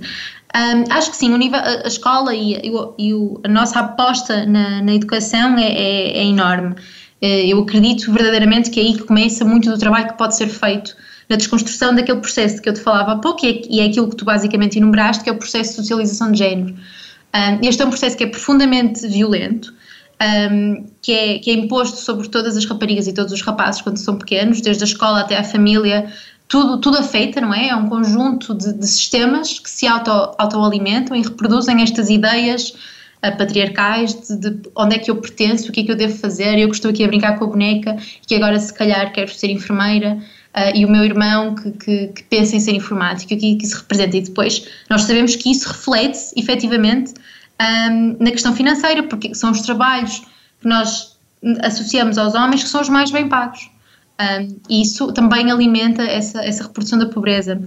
Um, 0.55 0.85
acho 0.89 1.11
que 1.11 1.17
sim, 1.17 1.37
nível, 1.37 1.59
a, 1.59 1.89
escola 1.89 2.33
e, 2.33 2.59
e, 2.59 2.71
e 2.97 3.13
o, 3.13 3.41
a 3.43 3.49
nossa 3.49 3.81
aposta 3.81 4.47
na, 4.47 4.83
na 4.83 4.95
educação 4.95 5.59
é, 5.59 5.73
é, 5.73 6.19
é, 6.19 6.25
enorme. 6.27 6.77
Eh, 7.21 7.49
eu 7.49 7.59
acredito 7.59 8.13
verdadeiramente 8.13 8.71
que 8.71 8.79
é 8.79 8.85
aí 8.85 8.93
que 8.93 9.03
começa 9.03 9.45
muito 9.45 9.69
do 9.69 9.77
trabalho 9.77 10.07
que 10.07 10.17
pode 10.17 10.37
ser 10.37 10.47
feito 10.47 10.95
na 11.29 11.35
desconstrução 11.35 11.93
daquele 11.93 12.21
processo 12.21 12.63
que 12.63 12.69
eu 12.69 12.75
te 12.75 12.81
falava 12.81 13.13
há 13.15 13.17
pouco 13.17 13.45
e 13.45 13.49
é, 13.49 13.63
e 13.69 13.81
é 13.81 13.87
aquilo 13.87 14.09
que 14.09 14.15
tu 14.15 14.25
basicamente 14.25 14.79
enumeraste, 14.79 15.25
que 15.25 15.31
é 15.31 15.33
o 15.33 15.39
processo 15.39 15.71
de 15.71 15.77
socialização 15.79 16.31
de 16.31 16.39
género. 16.39 16.77
Um, 17.35 17.67
este 17.67 17.83
é 17.83 17.87
um 17.87 17.89
processo 17.89 18.17
que 18.17 18.25
é 18.25 18.27
profundamente 18.27 19.07
violento, 19.09 19.73
um, 20.23 20.87
que, 21.01 21.13
é, 21.13 21.39
que 21.39 21.51
é 21.51 21.55
imposto 21.55 21.97
sobre 21.99 22.29
todas 22.29 22.57
as 22.57 22.65
raparigas 22.65 23.07
e 23.07 23.13
todos 23.13 23.33
os 23.33 23.41
rapazes 23.43 23.81
quando 23.81 23.97
são 23.97 24.17
pequenos, 24.17 24.61
desde 24.61 24.85
a 24.85 24.87
escola 24.87 25.21
até 25.21 25.37
a 25.37 25.45
família, 25.45 26.13
tudo, 26.49 26.79
tudo 26.79 26.99
afeta, 26.99 27.41
não 27.41 27.53
é? 27.55 27.69
É 27.69 27.77
um 27.77 27.89
conjunto 27.89 28.55
de, 28.55 28.75
de 28.75 28.87
sistemas 28.87 29.59
que 29.59 29.71
se 29.71 29.87
auto, 29.87 30.11
autoalimentam 30.39 31.17
e 31.17 31.23
reproduzem 31.23 31.83
estas 31.83 32.11
ideias 32.11 32.69
uh, 32.69 33.37
patriarcais 33.39 34.15
de, 34.29 34.51
de, 34.51 34.71
onde 34.77 34.97
é 34.97 34.99
que 34.99 35.11
eu 35.11 35.17
pertenço, 35.17 35.71
o 35.71 35.73
que 35.73 35.81
é 35.81 35.85
que 35.85 35.91
eu 35.91 35.97
devo 35.97 36.15
fazer. 36.19 36.59
Eu 36.59 36.69
que 36.69 36.75
estou 36.75 36.91
aqui 36.91 37.03
a 37.05 37.09
brincar 37.09 37.39
com 37.39 37.47
a 37.47 37.49
boneca 37.49 37.97
e 38.23 38.27
que 38.27 38.35
agora, 38.35 38.59
se 38.61 38.73
calhar, 38.73 39.11
quero 39.13 39.33
ser 39.33 39.51
enfermeira. 39.51 40.19
Uh, 40.55 40.77
e 40.77 40.85
o 40.85 40.91
meu 40.91 41.03
irmão 41.03 41.55
que, 41.55 41.71
que, 41.71 42.07
que 42.09 42.23
pensa 42.25 42.55
em 42.55 42.61
ser 42.61 42.73
informático, 42.73 43.35
que, 43.35 43.57
que 43.57 43.67
se 43.67 43.75
representa. 43.75 44.19
E 44.19 44.21
depois 44.21 44.69
nós 44.91 45.03
sabemos 45.03 45.35
que 45.35 45.51
isso 45.51 45.67
reflete-se 45.67 46.39
efetivamente 46.39 47.15
um, 47.63 48.17
na 48.19 48.31
questão 48.31 48.55
financeira, 48.55 49.03
porque 49.05 49.35
são 49.35 49.51
os 49.51 49.61
trabalhos 49.61 50.23
que 50.61 50.69
nós 50.69 51.17
associamos 51.63 52.19
aos 52.19 52.35
homens 52.35 52.63
que 52.63 52.69
são 52.69 52.81
os 52.81 52.89
mais 52.89 53.11
bem 53.11 53.29
pagos. 53.29 53.71
Um, 54.21 54.57
e 54.69 54.83
isso 54.83 55.13
também 55.13 55.51
alimenta 55.51 56.03
essa, 56.03 56.45
essa 56.45 56.65
reprodução 56.65 56.99
da 56.99 57.07
pobreza. 57.07 57.61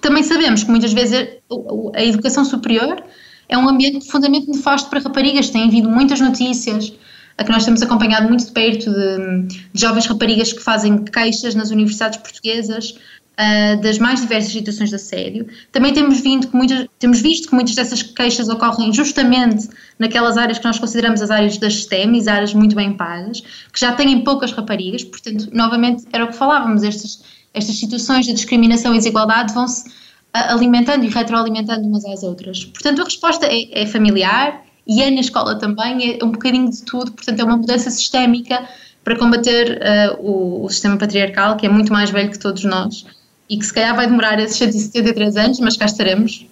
Também 0.00 0.22
sabemos 0.22 0.64
que 0.64 0.70
muitas 0.70 0.92
vezes 0.92 1.14
a, 1.14 1.98
a 1.98 2.04
educação 2.04 2.44
superior 2.44 3.02
é 3.48 3.56
um 3.56 3.68
ambiente 3.68 4.00
profundamente 4.00 4.48
nefasto 4.48 4.90
para 4.90 5.00
raparigas. 5.00 5.50
Tem 5.50 5.64
havido 5.64 5.88
muitas 5.88 6.20
notícias 6.20 6.92
a 7.38 7.44
que 7.44 7.50
nós 7.50 7.64
temos 7.64 7.82
acompanhado 7.82 8.28
muito 8.28 8.46
de 8.46 8.52
perto 8.52 8.90
de, 8.90 9.56
de 9.72 9.80
jovens 9.80 10.06
raparigas 10.06 10.52
que 10.52 10.60
fazem 10.60 11.04
queixas 11.04 11.54
nas 11.54 11.70
universidades 11.70 12.18
portuguesas 12.18 12.94
uh, 13.38 13.80
das 13.80 13.98
mais 13.98 14.20
diversas 14.20 14.52
situações 14.52 14.90
de 14.90 14.96
assédio. 14.96 15.46
Também 15.70 15.92
temos, 15.92 16.20
vindo 16.20 16.48
que 16.48 16.56
muitas, 16.56 16.86
temos 16.98 17.20
visto 17.20 17.48
que 17.48 17.54
muitas 17.54 17.74
dessas 17.74 18.02
queixas 18.02 18.48
ocorrem 18.48 18.92
justamente 18.92 19.68
naquelas 19.98 20.36
áreas 20.36 20.58
que 20.58 20.64
nós 20.64 20.78
consideramos 20.78 21.20
as 21.22 21.30
áreas 21.30 21.58
das 21.58 21.74
STEM, 21.74 22.18
as 22.18 22.26
áreas 22.26 22.54
muito 22.54 22.74
bem 22.74 22.92
pagas, 22.94 23.40
que 23.40 23.80
já 23.80 23.92
têm 23.92 24.22
poucas 24.22 24.52
raparigas, 24.52 25.04
portanto, 25.04 25.48
novamente, 25.52 26.04
era 26.12 26.24
o 26.24 26.28
que 26.28 26.36
falávamos, 26.36 26.82
estas, 26.82 27.22
estas 27.52 27.78
situações 27.78 28.26
de 28.26 28.32
discriminação 28.32 28.94
e 28.94 28.98
desigualdade 28.98 29.52
vão-se 29.52 29.90
ah, 30.32 30.52
alimentando 30.52 31.04
e 31.04 31.08
retroalimentando 31.08 31.86
umas 31.86 32.04
às 32.04 32.22
outras. 32.22 32.64
Portanto, 32.64 33.02
a 33.02 33.04
resposta 33.04 33.46
é, 33.46 33.82
é 33.82 33.86
familiar 33.86 34.62
e 34.86 35.02
é 35.02 35.10
na 35.10 35.20
escola 35.20 35.58
também, 35.58 36.18
é 36.20 36.24
um 36.24 36.30
bocadinho 36.30 36.70
de 36.70 36.82
tudo, 36.84 37.12
portanto, 37.12 37.40
é 37.40 37.44
uma 37.44 37.56
mudança 37.56 37.90
sistémica 37.90 38.68
para 39.02 39.16
combater 39.16 39.78
uh, 39.78 40.20
o, 40.20 40.64
o, 40.64 40.68
sistema 40.68 40.96
patriarcal, 40.96 41.56
que 41.56 41.64
é 41.64 41.68
muito 41.68 41.92
mais 41.92 42.10
velho 42.10 42.30
que 42.30 42.38
todos 42.38 42.64
nós 42.64 43.06
e 43.48 43.58
que 43.58 43.64
se 43.66 43.72
calhar 43.72 43.94
vai 43.94 44.06
demorar 44.06 44.38
esses 44.38 44.56
173 44.56 45.36
anos, 45.36 45.60
mas 45.60 45.76
cá 45.76 45.86
estaremos. 45.86 46.46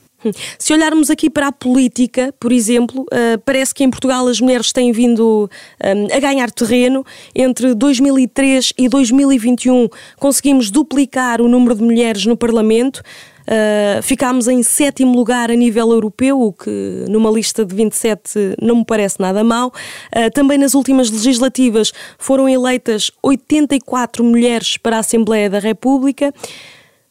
Se 0.59 0.73
olharmos 0.73 1.11
aqui 1.11 1.29
para 1.29 1.49
a 1.49 1.53
política, 1.53 2.33
por 2.39 2.53
exemplo, 2.53 3.03
uh, 3.03 3.39
parece 3.45 3.75
que 3.75 3.85
em 3.85 3.91
Portugal 3.91 4.27
as 4.27 4.41
mulheres 4.41 4.73
têm 4.73 4.93
vindo 4.93 5.51
um, 5.85 6.17
a 6.17 6.21
ganhar 6.21 6.51
terreno. 6.51 7.05
Entre 7.35 7.75
2003 7.75 8.73
e 8.79 8.89
2021 8.89 9.89
conseguimos 10.17 10.71
duplicar 10.71 11.41
o 11.41 11.49
número 11.49 11.75
de 11.75 11.83
mulheres 11.83 12.25
no 12.27 12.37
Parlamento. 12.37 13.03
Uh, 13.45 14.01
ficámos 14.03 14.49
em 14.49 14.63
sétimo 14.63 15.15
lugar 15.15 15.51
a 15.51 15.55
nível 15.55 15.91
europeu, 15.91 16.41
o 16.41 16.51
que 16.51 17.05
numa 17.11 17.31
lista 17.31 17.63
de 17.63 17.75
27 17.75 18.57
não 18.61 18.77
me 18.77 18.85
parece 18.87 19.21
nada 19.21 19.45
mal. 19.45 19.69
Uh, 19.69 20.31
também 20.33 20.57
nas 20.57 20.75
últimas 20.75 21.11
legislativas 21.11 21.93
foram 22.19 22.49
eleitas 22.49 23.11
84 23.23 24.25
mulheres 24.25 24.79
para 24.79 24.97
a 24.97 25.01
Assembleia 25.01 25.51
da 25.51 25.59
República. 25.59 26.33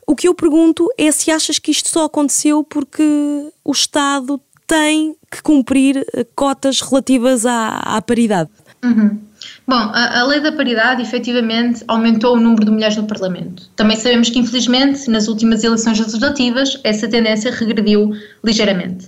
O 0.08 0.16
que 0.16 0.28
eu 0.28 0.36
pergunto 0.36 0.88
é 0.98 1.12
se 1.12 1.32
achas 1.32 1.60
que 1.60 1.72
isto 1.72 1.90
só 1.90 2.06
aconteceu 2.06 2.64
porque 2.64 3.04
o 3.64 3.72
Estado 3.72 4.40
tem 4.68 5.16
que 5.30 5.42
cumprir 5.42 6.06
eh, 6.14 6.26
cotas 6.36 6.82
relativas 6.82 7.46
à, 7.46 7.78
à 7.78 8.02
paridade. 8.02 8.50
Uhum. 8.84 9.20
Bom, 9.68 9.76
a, 9.76 10.20
a, 10.20 10.24
lei 10.26 10.40
da 10.40 10.52
paridade 10.52 11.02
efetivamente 11.02 11.84
aumentou 11.88 12.36
o 12.36 12.40
número 12.40 12.66
de 12.66 12.72
mulheres 12.72 12.98
no 12.98 13.06
Parlamento. 13.06 13.70
Também 13.76 13.98
sabemos 13.98 14.30
que, 14.30 14.40
infelizmente, 14.40 15.10
nas 15.10 15.28
últimas 15.28 15.64
eleições 15.64 16.00
legislativas, 16.00 16.80
essa 16.84 17.08
tendência 17.08 17.52
regrediu 17.52 18.14
ligeiramente. 18.44 19.08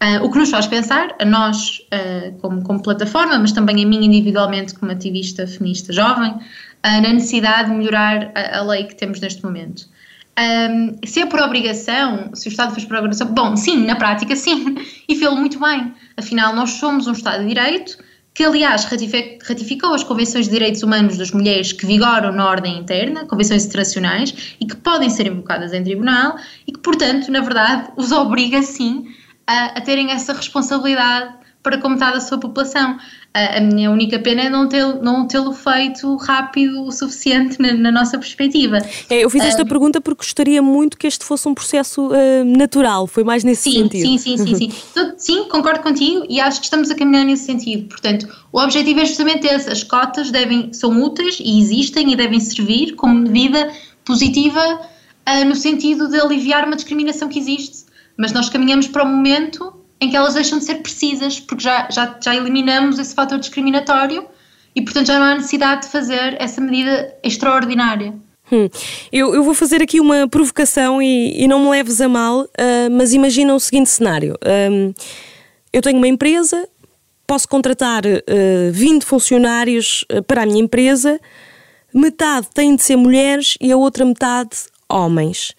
Uh, 0.00 0.24
o 0.24 0.30
que 0.30 0.38
nos 0.38 0.50
faz 0.50 0.66
pensar, 0.68 1.14
a 1.18 1.24
nós 1.24 1.80
uh, 1.92 2.32
como, 2.40 2.62
como, 2.62 2.80
plataforma, 2.80 3.36
mas 3.38 3.50
também 3.50 3.84
a 3.84 3.86
mim 3.86 4.04
individualmente 4.04 4.74
como 4.74 4.92
ativista 4.92 5.44
feminista 5.46 5.92
jovem, 5.92 6.30
uh, 6.30 6.40
na 6.82 7.12
necessidade 7.12 7.68
de 7.68 7.76
melhorar 7.76 8.30
a, 8.34 8.58
a 8.58 8.62
lei 8.62 8.84
que 8.84 8.94
temos 8.94 9.20
neste 9.20 9.42
momento. 9.42 9.88
Um, 10.38 10.96
se 11.04 11.20
é 11.20 11.26
por 11.26 11.40
obrigação, 11.40 12.30
se 12.32 12.48
o 12.48 12.50
Estado 12.50 12.72
fez 12.72 12.86
por 12.86 12.96
obrigação, 12.96 13.26
bom, 13.26 13.56
sim, 13.56 13.84
na 13.84 13.96
prática 13.96 14.36
sim, 14.36 14.76
e 15.08 15.16
fez-lo 15.16 15.36
muito 15.36 15.58
bem. 15.58 15.92
Afinal, 16.16 16.54
nós 16.54 16.70
somos 16.70 17.08
um 17.08 17.12
Estado 17.12 17.42
de 17.42 17.48
Direito 17.48 17.98
que, 18.32 18.44
aliás, 18.44 18.84
ratificou 18.84 19.92
as 19.94 20.04
Convenções 20.04 20.44
de 20.44 20.52
Direitos 20.52 20.84
Humanos 20.84 21.18
das 21.18 21.32
Mulheres 21.32 21.72
que 21.72 21.84
vigoram 21.84 22.30
na 22.30 22.48
ordem 22.48 22.78
interna, 22.78 23.26
convenções 23.26 23.64
internacionais, 23.64 24.54
e 24.60 24.64
que 24.64 24.76
podem 24.76 25.10
ser 25.10 25.26
invocadas 25.26 25.72
em 25.72 25.82
tribunal, 25.82 26.36
e 26.64 26.70
que, 26.70 26.78
portanto, 26.78 27.32
na 27.32 27.40
verdade, 27.40 27.90
os 27.96 28.12
obriga 28.12 28.62
sim 28.62 29.08
a, 29.44 29.78
a 29.78 29.80
terem 29.80 30.12
essa 30.12 30.32
responsabilidade 30.32 31.34
para 31.64 31.78
com 31.78 31.96
da 31.96 32.20
sua 32.20 32.38
população. 32.38 32.96
A, 33.34 33.58
a 33.58 33.60
minha 33.60 33.90
única 33.90 34.18
pena 34.18 34.42
é 34.42 34.50
não, 34.50 34.68
ter, 34.68 34.84
não 35.02 35.26
tê-lo 35.26 35.52
feito 35.52 36.16
rápido 36.16 36.84
o 36.84 36.90
suficiente 36.90 37.60
na, 37.60 37.74
na 37.74 37.92
nossa 37.92 38.18
perspectiva. 38.18 38.78
É, 39.08 39.22
eu 39.22 39.30
fiz 39.30 39.44
esta 39.44 39.62
uh, 39.62 39.66
pergunta 39.66 40.00
porque 40.00 40.24
gostaria 40.24 40.62
muito 40.62 40.96
que 40.96 41.06
este 41.06 41.24
fosse 41.24 41.46
um 41.46 41.54
processo 41.54 42.08
uh, 42.08 42.44
natural, 42.44 43.06
foi 43.06 43.22
mais 43.24 43.44
nesse 43.44 43.64
sim, 43.64 43.82
sentido. 43.82 44.02
Sim, 44.02 44.18
sim, 44.18 44.38
sim, 44.38 44.54
sim. 44.54 44.72
Então, 44.90 45.14
sim, 45.16 45.44
concordo 45.44 45.80
contigo 45.80 46.24
e 46.28 46.40
acho 46.40 46.58
que 46.58 46.66
estamos 46.66 46.90
a 46.90 46.94
caminhar 46.94 47.24
nesse 47.24 47.44
sentido. 47.44 47.88
Portanto, 47.88 48.26
o 48.50 48.60
objetivo 48.60 49.00
é 49.00 49.04
justamente 49.04 49.46
esse: 49.46 49.70
as 49.70 49.84
cotas 49.84 50.30
devem, 50.30 50.72
são 50.72 51.02
úteis 51.02 51.38
e 51.40 51.60
existem 51.60 52.12
e 52.12 52.16
devem 52.16 52.40
servir 52.40 52.94
como 52.94 53.14
medida 53.14 53.70
positiva 54.04 54.80
uh, 55.28 55.44
no 55.44 55.54
sentido 55.54 56.08
de 56.08 56.18
aliviar 56.18 56.64
uma 56.66 56.76
discriminação 56.76 57.28
que 57.28 57.38
existe. 57.38 57.86
Mas 58.16 58.32
nós 58.32 58.48
caminhamos 58.48 58.88
para 58.88 59.04
o 59.04 59.06
momento 59.06 59.77
em 60.00 60.10
que 60.10 60.16
elas 60.16 60.34
deixam 60.34 60.58
de 60.58 60.64
ser 60.64 60.76
precisas, 60.76 61.40
porque 61.40 61.62
já, 61.62 61.88
já, 61.90 62.16
já 62.22 62.34
eliminamos 62.34 62.98
esse 62.98 63.14
fator 63.14 63.38
discriminatório 63.38 64.26
e, 64.74 64.82
portanto, 64.82 65.06
já 65.06 65.18
não 65.18 65.26
há 65.26 65.34
necessidade 65.34 65.82
de 65.82 65.88
fazer 65.88 66.36
essa 66.38 66.60
medida 66.60 67.14
extraordinária. 67.22 68.14
Hum. 68.50 68.68
Eu, 69.12 69.34
eu, 69.34 69.42
vou 69.42 69.54
fazer 69.54 69.82
aqui 69.82 70.00
uma 70.00 70.26
provocação 70.26 71.02
e, 71.02 71.42
e 71.42 71.46
não 71.46 71.60
me 71.64 71.70
leves 71.70 72.00
a 72.00 72.08
mal, 72.08 72.42
uh, 72.42 72.90
mas 72.90 73.12
imagina 73.12 73.54
o 73.54 73.60
seguinte 73.60 73.90
cenário: 73.90 74.36
um, 74.70 74.94
eu 75.72 75.82
tenho 75.82 75.98
uma 75.98 76.08
empresa, 76.08 76.66
posso 77.26 77.46
contratar 77.46 78.06
uh, 78.06 78.22
ah, 78.26 78.70
20 78.72 79.04
funcionários 79.04 80.04
uh, 80.10 80.22
para 80.22 80.44
a 80.44 80.46
minha 80.46 80.62
empresa, 80.62 81.20
metade 81.92 82.46
têm 82.54 82.74
de 82.74 82.82
ser 82.82 82.96
mulheres 82.96 83.58
e 83.60 83.70
a 83.70 83.76
outra 83.76 84.04
metade 84.04 84.56
homens. 84.88 85.54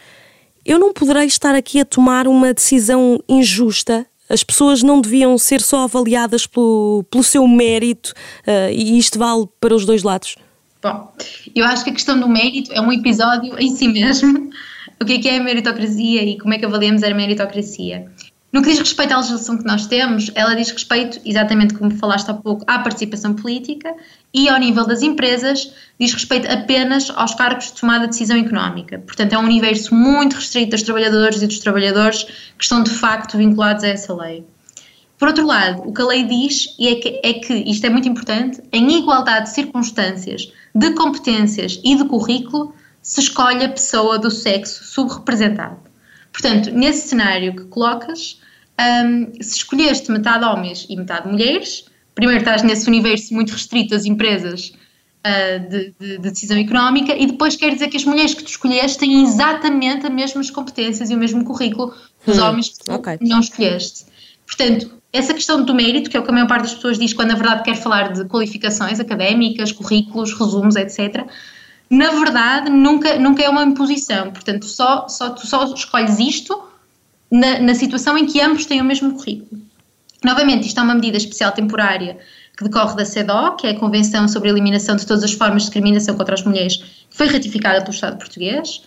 Eu 0.65 0.79
não 0.79 0.91
poderei 0.91 1.25
estar 1.25 1.53
aqui 1.53 1.79
a 1.79 1.85
tomar 1.85 2.27
uma 2.27 2.53
decisão 2.53 3.23
injusta 3.29 4.05
as 4.29 4.43
pessoas 4.43 4.83
não 4.83 5.01
deviam 5.01 5.37
ser 5.37 5.61
só 5.61 5.83
avaliadas 5.83 6.45
pelo, 6.45 7.03
pelo 7.09 7.23
seu 7.23 7.47
mérito 7.47 8.13
uh, 8.47 8.71
e 8.71 8.97
isto 8.97 9.17
vale 9.17 9.47
para 9.59 9.73
os 9.73 9.85
dois 9.85 10.03
lados? 10.03 10.35
Bom, 10.81 11.11
eu 11.55 11.65
acho 11.65 11.83
que 11.83 11.89
a 11.89 11.93
questão 11.93 12.17
do 12.19 12.29
mérito 12.29 12.71
é 12.71 12.79
um 12.79 12.91
episódio 12.91 13.57
em 13.59 13.75
si 13.75 13.87
mesmo. 13.87 14.49
O 15.01 15.05
que 15.05 15.13
é, 15.13 15.19
que 15.19 15.29
é 15.29 15.37
a 15.37 15.41
meritocracia 15.41 16.21
e 16.23 16.37
como 16.37 16.53
é 16.53 16.57
que 16.57 16.65
avaliamos 16.65 17.03
a 17.03 17.13
meritocracia? 17.13 18.11
No 18.51 18.63
que 18.63 18.69
diz 18.69 18.79
respeito 18.79 19.13
à 19.13 19.17
legislação 19.17 19.59
que 19.59 19.65
nós 19.65 19.85
temos, 19.85 20.31
ela 20.33 20.55
diz 20.55 20.71
respeito, 20.71 21.21
exatamente 21.23 21.75
como 21.75 21.91
falaste 21.91 22.29
há 22.29 22.33
pouco, 22.33 22.65
à 22.65 22.79
participação 22.79 23.35
política 23.35 23.93
e, 24.33 24.49
ao 24.49 24.59
nível 24.59 24.87
das 24.87 25.03
empresas, 25.03 25.71
diz 25.99 26.11
respeito 26.13 26.51
apenas 26.51 27.11
aos 27.15 27.35
cargos 27.35 27.67
de 27.67 27.73
tomada 27.73 28.05
de 28.05 28.11
decisão 28.11 28.37
económica. 28.37 28.97
Portanto, 29.05 29.33
é 29.33 29.37
um 29.37 29.43
universo 29.43 29.93
muito 29.93 30.35
restrito 30.35 30.71
das 30.71 30.81
trabalhadoras 30.81 31.43
e 31.43 31.45
dos 31.45 31.59
trabalhadores 31.59 32.23
que 32.23 32.63
estão 32.63 32.81
de 32.81 32.89
facto 32.89 33.37
vinculados 33.37 33.83
a 33.83 33.89
essa 33.89 34.15
lei. 34.15 34.43
Por 35.19 35.27
outro 35.27 35.45
lado, 35.45 35.83
o 35.87 35.93
que 35.93 36.01
a 36.01 36.05
lei 36.05 36.23
diz 36.23 36.75
é 36.79 36.95
que, 36.95 37.21
é 37.23 37.33
que 37.33 37.53
isto 37.53 37.85
é 37.85 37.89
muito 37.89 38.09
importante, 38.09 38.63
em 38.71 38.97
igualdade 38.97 39.45
de 39.45 39.53
circunstâncias, 39.53 40.51
de 40.73 40.91
competências 40.95 41.79
e 41.83 41.95
de 41.95 42.05
currículo, 42.05 42.73
se 43.01 43.19
escolhe 43.19 43.63
a 43.63 43.69
pessoa 43.69 44.17
do 44.17 44.31
sexo 44.31 44.83
subrepresentado. 44.85 45.88
Portanto, 46.39 46.71
nesse 46.71 47.09
cenário 47.09 47.53
que 47.53 47.65
colocas, 47.65 48.39
um, 48.79 49.41
se 49.41 49.57
escolheste 49.57 50.09
metade 50.09 50.45
homens 50.45 50.85
e 50.89 50.95
metade 50.95 51.27
mulheres, 51.27 51.83
primeiro 52.15 52.39
estás 52.39 52.63
nesse 52.63 52.87
universo 52.87 53.33
muito 53.33 53.51
restrito 53.51 53.89
das 53.89 54.05
empresas 54.05 54.71
uh, 55.27 55.69
de, 55.69 55.93
de, 55.99 56.17
de, 56.17 56.29
decisão 56.29 56.57
económica 56.57 57.13
e 57.13 57.25
depois 57.25 57.57
quer 57.57 57.73
dizer 57.73 57.89
que 57.89 57.97
as 57.97 58.05
mulheres 58.05 58.33
que 58.33 58.43
tu 58.43 58.49
escolheste 58.49 58.99
têm 58.99 59.21
exatamente 59.21 60.05
as 60.05 60.13
mesmas 60.13 60.49
competências 60.49 61.09
e 61.09 61.15
o 61.15 61.17
mesmo 61.17 61.43
currículo 61.43 61.93
dos 62.25 62.37
hum, 62.37 62.43
homens 62.43 62.69
que 62.69 62.85
tu 62.85 62.93
okay. 62.93 63.17
não 63.19 63.41
escolheste. 63.41 64.05
Portanto, 64.47 64.91
essa 65.11 65.33
questão 65.33 65.63
do 65.65 65.75
mérito, 65.75 66.09
que 66.09 66.15
é 66.15 66.19
o 66.21 66.23
que 66.23 66.29
a 66.29 66.33
maior 66.33 66.47
parte 66.47 66.63
das 66.63 66.73
pessoas 66.73 66.97
diz 66.97 67.11
quando 67.13 67.29
na 67.29 67.35
verdade 67.35 67.63
quer 67.63 67.75
falar 67.75 68.13
de 68.13 68.23
qualificações 68.25 68.97
académicas, 68.97 69.73
currículos, 69.73 70.31
resumos, 70.33 70.77
etc., 70.77 71.27
na 71.89 72.11
verdade 72.11 72.69
nunca, 72.69 73.17
nunca 73.17 73.43
é 73.43 73.49
uma 73.49 73.63
imposição. 73.63 74.31
Portanto, 74.31 74.65
só, 74.65 75.07
só, 75.07 75.29
tu 75.31 75.47
só 75.47 75.73
escolhes 75.73 76.19
isto 76.19 76.61
na, 77.31 77.59
na 77.59 77.73
situação 77.73 78.17
em 78.17 78.25
que 78.25 78.39
ambos 78.41 78.65
têm 78.65 78.81
o 78.81 78.85
mesmo 78.85 79.13
currículo. 79.13 79.61
Novamente, 80.23 80.67
isto 80.67 80.79
é 80.79 80.83
uma 80.83 80.95
medida 80.95 81.17
especial 81.17 81.51
temporária 81.51 82.17
que 82.57 82.63
decorre 82.63 82.95
da 82.95 83.05
CEDO, 83.05 83.55
que 83.55 83.67
é 83.67 83.71
a 83.71 83.79
Convenção 83.79 84.27
sobre 84.27 84.49
a 84.49 84.51
Eliminação 84.51 84.95
de 84.95 85.05
Todas 85.05 85.23
as 85.23 85.31
Formas 85.31 85.63
de 85.63 85.69
Discriminação 85.69 86.15
contra 86.15 86.35
as 86.35 86.43
Mulheres, 86.43 86.77
que 86.77 87.15
foi 87.15 87.27
ratificada 87.27 87.79
pelo 87.79 87.93
Estado 87.93 88.17
português. 88.17 88.83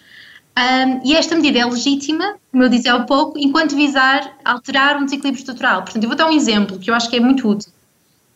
Um, 0.55 1.01
e 1.09 1.17
esta 1.17 1.35
medida 1.35 1.61
é 1.61 1.65
legítima, 1.65 2.37
como 2.51 2.63
eu 2.63 2.69
disse 2.69 2.87
há 2.87 3.01
pouco, 3.01 3.39
enquanto 3.39 3.75
visar 3.75 4.37
alterar 4.45 4.99
um 4.99 5.07
desequilíbrio 5.07 5.41
estrutural. 5.41 5.83
Portanto, 5.83 6.03
eu 6.03 6.09
vou 6.09 6.17
dar 6.17 6.29
um 6.29 6.33
exemplo 6.33 6.79
que 6.79 6.91
eu 6.91 6.95
acho 6.95 7.09
que 7.09 7.17
é 7.17 7.21
muito 7.21 7.49
útil. 7.49 7.73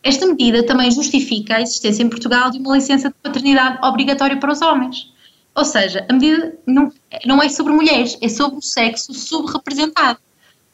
Esta 0.03 0.25
medida 0.25 0.63
também 0.63 0.89
justifica 0.91 1.57
a 1.57 1.61
existência 1.61 2.03
em 2.03 2.09
Portugal 2.09 2.49
de 2.49 2.59
uma 2.59 2.75
licença 2.75 3.09
de 3.09 3.15
paternidade 3.21 3.79
obrigatória 3.85 4.37
para 4.37 4.51
os 4.51 4.61
homens. 4.61 5.11
Ou 5.55 5.65
seja, 5.65 6.05
a 6.07 6.13
medida 6.13 6.57
não, 6.65 6.91
não 7.25 7.41
é 7.41 7.49
sobre 7.49 7.73
mulheres, 7.73 8.17
é 8.21 8.29
sobre 8.29 8.59
o 8.59 8.61
sexo 8.61 9.13
subrepresentado. 9.13 10.19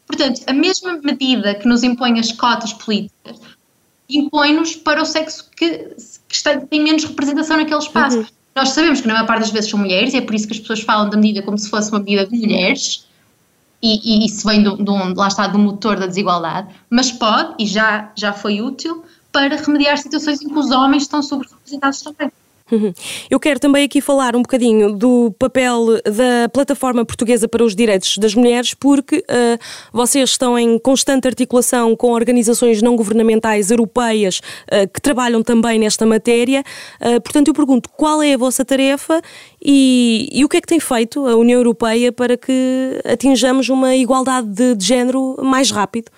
Portanto, 0.05 0.41
a 0.45 0.53
mesma 0.53 0.99
medida 1.01 1.55
que 1.55 1.67
nos 1.67 1.83
impõe 1.83 2.19
as 2.19 2.31
cotas 2.31 2.73
políticas 2.73 3.39
impõe-nos 4.09 4.75
para 4.75 5.01
o 5.01 5.05
sexo 5.05 5.49
que, 5.55 5.69
que 6.27 6.35
está, 6.35 6.59
tem 6.59 6.81
menos 6.81 7.03
representação 7.05 7.57
naquele 7.57 7.79
espaço. 7.79 8.19
Uhum. 8.19 8.25
Nós 8.55 8.69
sabemos 8.69 9.01
que 9.01 9.07
na 9.07 9.13
maior 9.13 9.25
parte 9.25 9.41
das 9.41 9.51
vezes 9.51 9.69
são 9.69 9.79
mulheres 9.79 10.13
e 10.13 10.17
é 10.17 10.21
por 10.21 10.35
isso 10.35 10.45
que 10.45 10.53
as 10.53 10.59
pessoas 10.59 10.81
falam 10.81 11.09
da 11.09 11.17
medida 11.17 11.41
como 11.41 11.57
se 11.57 11.69
fosse 11.69 11.89
uma 11.89 11.99
medida 11.99 12.27
de 12.27 12.37
mulheres 12.37 13.07
e, 13.83 14.23
e 14.23 14.25
isso 14.25 14.47
vem 14.47 14.63
do, 14.63 14.77
do, 14.77 14.93
lá 15.13 15.27
está, 15.27 15.45
do 15.45 15.59
motor 15.59 15.99
da 15.99 16.07
desigualdade, 16.07 16.73
mas 16.89 17.11
pode 17.11 17.55
e 17.59 17.67
já, 17.67 18.11
já 18.15 18.31
foi 18.31 18.61
útil 18.61 19.03
para 19.29 19.57
remediar 19.57 19.97
situações 19.97 20.41
em 20.41 20.47
que 20.47 20.57
os 20.57 20.71
homens 20.71 21.03
estão 21.03 21.21
subrepresentados 21.21 22.01
também. 22.01 22.31
Uhum. 22.71 22.93
Eu 23.29 23.39
quero 23.39 23.59
também 23.59 23.83
aqui 23.83 23.99
falar 23.99 24.35
um 24.35 24.41
bocadinho 24.41 24.93
do 24.93 25.33
papel 25.37 26.01
da 26.03 26.49
Plataforma 26.51 27.05
Portuguesa 27.05 27.47
para 27.47 27.63
os 27.63 27.75
Direitos 27.75 28.17
das 28.17 28.33
Mulheres, 28.33 28.73
porque 28.73 29.17
uh, 29.17 29.59
vocês 29.91 30.29
estão 30.29 30.57
em 30.57 30.79
constante 30.79 31.27
articulação 31.27 31.95
com 31.95 32.11
organizações 32.11 32.81
não 32.81 32.95
governamentais 32.95 33.69
europeias 33.69 34.39
uh, 34.39 34.87
que 34.91 35.01
trabalham 35.01 35.43
também 35.43 35.77
nesta 35.77 36.05
matéria. 36.05 36.63
Uh, 37.01 37.19
portanto, 37.21 37.49
eu 37.49 37.53
pergunto 37.53 37.89
qual 37.89 38.23
é 38.23 38.33
a 38.33 38.37
vossa 38.37 38.63
tarefa 38.63 39.21
e, 39.63 40.29
e, 40.31 40.45
o 40.45 40.49
que 40.49 40.57
é 40.57 40.61
que 40.61 40.67
tem 40.67 40.79
feito 40.79 41.27
a 41.27 41.35
União 41.35 41.59
Europeia 41.59 42.11
para 42.11 42.37
que 42.37 43.01
atinjamos 43.05 43.69
uma 43.69 43.95
igualdade 43.95 44.47
de, 44.47 44.75
de 44.75 44.85
género 44.85 45.35
mais 45.43 45.69
rápido? 45.69 46.11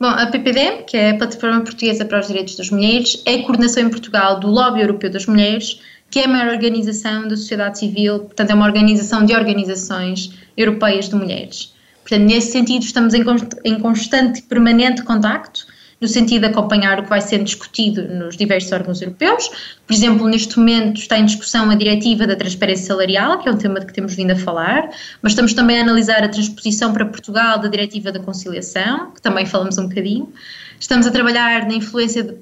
Bom, 0.00 0.08
a 0.08 0.26
PPD, 0.26 0.84
que 0.88 0.96
é 0.96 1.10
a 1.10 1.16
Plataforma 1.16 1.60
Portuguesa 1.60 2.04
para 2.04 2.18
os 2.18 2.26
Direitos 2.26 2.56
das 2.56 2.68
Mulheres, 2.68 3.22
é 3.24 3.34
a 3.34 3.42
coordenação 3.42 3.84
em 3.84 3.88
Portugal 3.88 4.40
do 4.40 4.48
Lobby 4.48 4.80
Europeu 4.80 5.08
das 5.08 5.26
Mulheres, 5.26 5.80
que 6.10 6.18
é 6.18 6.24
a 6.24 6.28
maior 6.28 6.52
organização 6.52 7.28
da 7.28 7.36
sociedade 7.36 7.78
civil, 7.78 8.20
portanto, 8.20 8.50
é 8.50 8.54
uma 8.54 8.66
organização 8.66 9.24
de 9.24 9.34
organizações 9.34 10.32
europeias 10.56 11.08
de 11.08 11.14
mulheres. 11.14 11.72
Portanto, 12.02 12.28
nesse 12.28 12.50
sentido, 12.50 12.82
estamos 12.82 13.14
em, 13.14 13.24
em 13.64 13.78
constante 13.78 14.40
e 14.40 14.42
permanente 14.42 15.02
contacto 15.02 15.66
no 16.00 16.08
sentido 16.08 16.42
de 16.42 16.46
acompanhar 16.48 16.98
o 16.98 17.04
que 17.04 17.08
vai 17.08 17.20
sendo 17.20 17.44
discutido 17.44 18.02
nos 18.08 18.36
diversos 18.36 18.72
órgãos 18.72 19.00
europeus. 19.00 19.48
Por 19.86 19.94
exemplo, 19.94 20.28
neste 20.28 20.58
momento 20.58 20.98
está 20.98 21.18
em 21.18 21.24
discussão 21.24 21.70
a 21.70 21.74
diretiva 21.74 22.26
da 22.26 22.36
transparência 22.36 22.86
salarial, 22.86 23.38
que 23.38 23.48
é 23.48 23.52
um 23.52 23.56
tema 23.56 23.80
de 23.80 23.86
que 23.86 23.92
temos 23.92 24.14
vindo 24.14 24.32
a 24.32 24.36
falar, 24.36 24.90
mas 25.22 25.32
estamos 25.32 25.54
também 25.54 25.78
a 25.78 25.82
analisar 25.82 26.22
a 26.22 26.28
transposição 26.28 26.92
para 26.92 27.04
Portugal 27.06 27.58
da 27.58 27.68
diretiva 27.68 28.10
da 28.10 28.20
conciliação, 28.20 29.12
que 29.12 29.22
também 29.22 29.46
falamos 29.46 29.78
um 29.78 29.88
bocadinho. 29.88 30.32
Estamos 30.78 31.06
a 31.06 31.10
trabalhar 31.10 31.66
na 31.66 31.74
influência, 31.74 32.36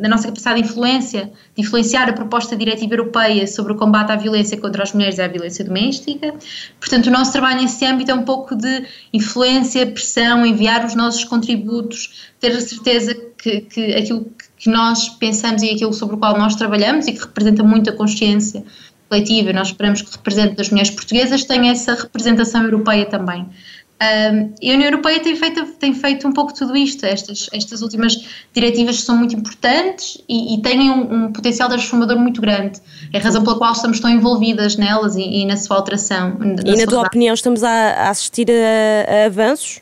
na 0.00 0.08
nossa 0.08 0.28
capacidade 0.28 0.62
de 0.62 0.68
influência, 0.68 1.32
de 1.54 1.62
influenciar 1.62 2.08
a 2.08 2.12
proposta 2.12 2.56
diretiva 2.56 2.94
europeia 2.94 3.46
sobre 3.46 3.72
o 3.72 3.76
combate 3.76 4.12
à 4.12 4.16
violência 4.16 4.56
contra 4.56 4.82
as 4.82 4.92
mulheres 4.92 5.18
e 5.18 5.22
à 5.22 5.28
violência 5.28 5.64
doméstica. 5.64 6.34
Portanto, 6.78 7.06
o 7.06 7.10
nosso 7.10 7.32
trabalho 7.32 7.62
nesse 7.62 7.84
âmbito 7.84 8.10
é 8.10 8.14
um 8.14 8.22
pouco 8.22 8.54
de 8.54 8.84
influência, 9.12 9.86
pressão, 9.86 10.44
enviar 10.46 10.84
os 10.84 10.94
nossos 10.94 11.24
contributos, 11.24 12.30
ter 12.38 12.52
a 12.52 12.60
certeza 12.60 13.14
que, 13.36 13.62
que 13.62 13.94
aquilo 13.94 14.30
que 14.56 14.70
nós 14.70 15.08
pensamos 15.08 15.62
e 15.62 15.70
aquilo 15.70 15.92
sobre 15.92 16.16
o 16.16 16.18
qual 16.18 16.38
nós 16.38 16.54
trabalhamos 16.54 17.06
e 17.06 17.12
que 17.12 17.20
representa 17.20 17.62
muito 17.62 17.90
a 17.90 17.92
consciência 17.92 18.64
coletiva, 19.08 19.52
nós 19.52 19.68
esperamos 19.68 20.02
que 20.02 20.10
represente 20.10 20.60
as 20.60 20.70
mulheres 20.70 20.90
portuguesas, 20.90 21.44
tenha 21.44 21.72
essa 21.72 21.94
representação 21.94 22.62
europeia 22.64 23.06
também. 23.06 23.46
Um, 23.96 24.52
e 24.60 24.70
a 24.70 24.74
União 24.74 24.90
Europeia 24.90 25.20
tem 25.20 25.34
feito, 25.34 25.64
tem 25.74 25.94
feito 25.94 26.28
um 26.28 26.32
pouco 26.32 26.52
tudo 26.52 26.76
isto. 26.76 27.04
Estas, 27.06 27.48
estas 27.52 27.80
últimas 27.80 28.26
diretivas 28.52 29.00
são 29.00 29.16
muito 29.16 29.34
importantes 29.34 30.18
e, 30.28 30.54
e 30.54 30.62
têm 30.62 30.90
um, 30.90 31.14
um, 31.14 31.32
potencial 31.32 31.68
transformador 31.68 32.18
muito 32.18 32.40
grande. 32.40 32.80
É 33.12 33.18
a 33.18 33.20
razão 33.22 33.42
pela 33.42 33.56
qual 33.56 33.72
estamos 33.72 33.98
tão 33.98 34.10
envolvidas 34.10 34.76
nelas 34.76 35.16
e, 35.16 35.22
e 35.22 35.46
na 35.46 35.56
sua 35.56 35.76
alteração. 35.76 36.36
Na 36.38 36.62
e 36.64 36.76
na 36.76 36.86
tua 36.86 37.02
opinião, 37.02 37.34
estamos 37.34 37.64
a, 37.64 37.70
a 37.70 38.10
assistir 38.10 38.48
a, 38.50 39.10
a, 39.10 39.26
avanços? 39.26 39.80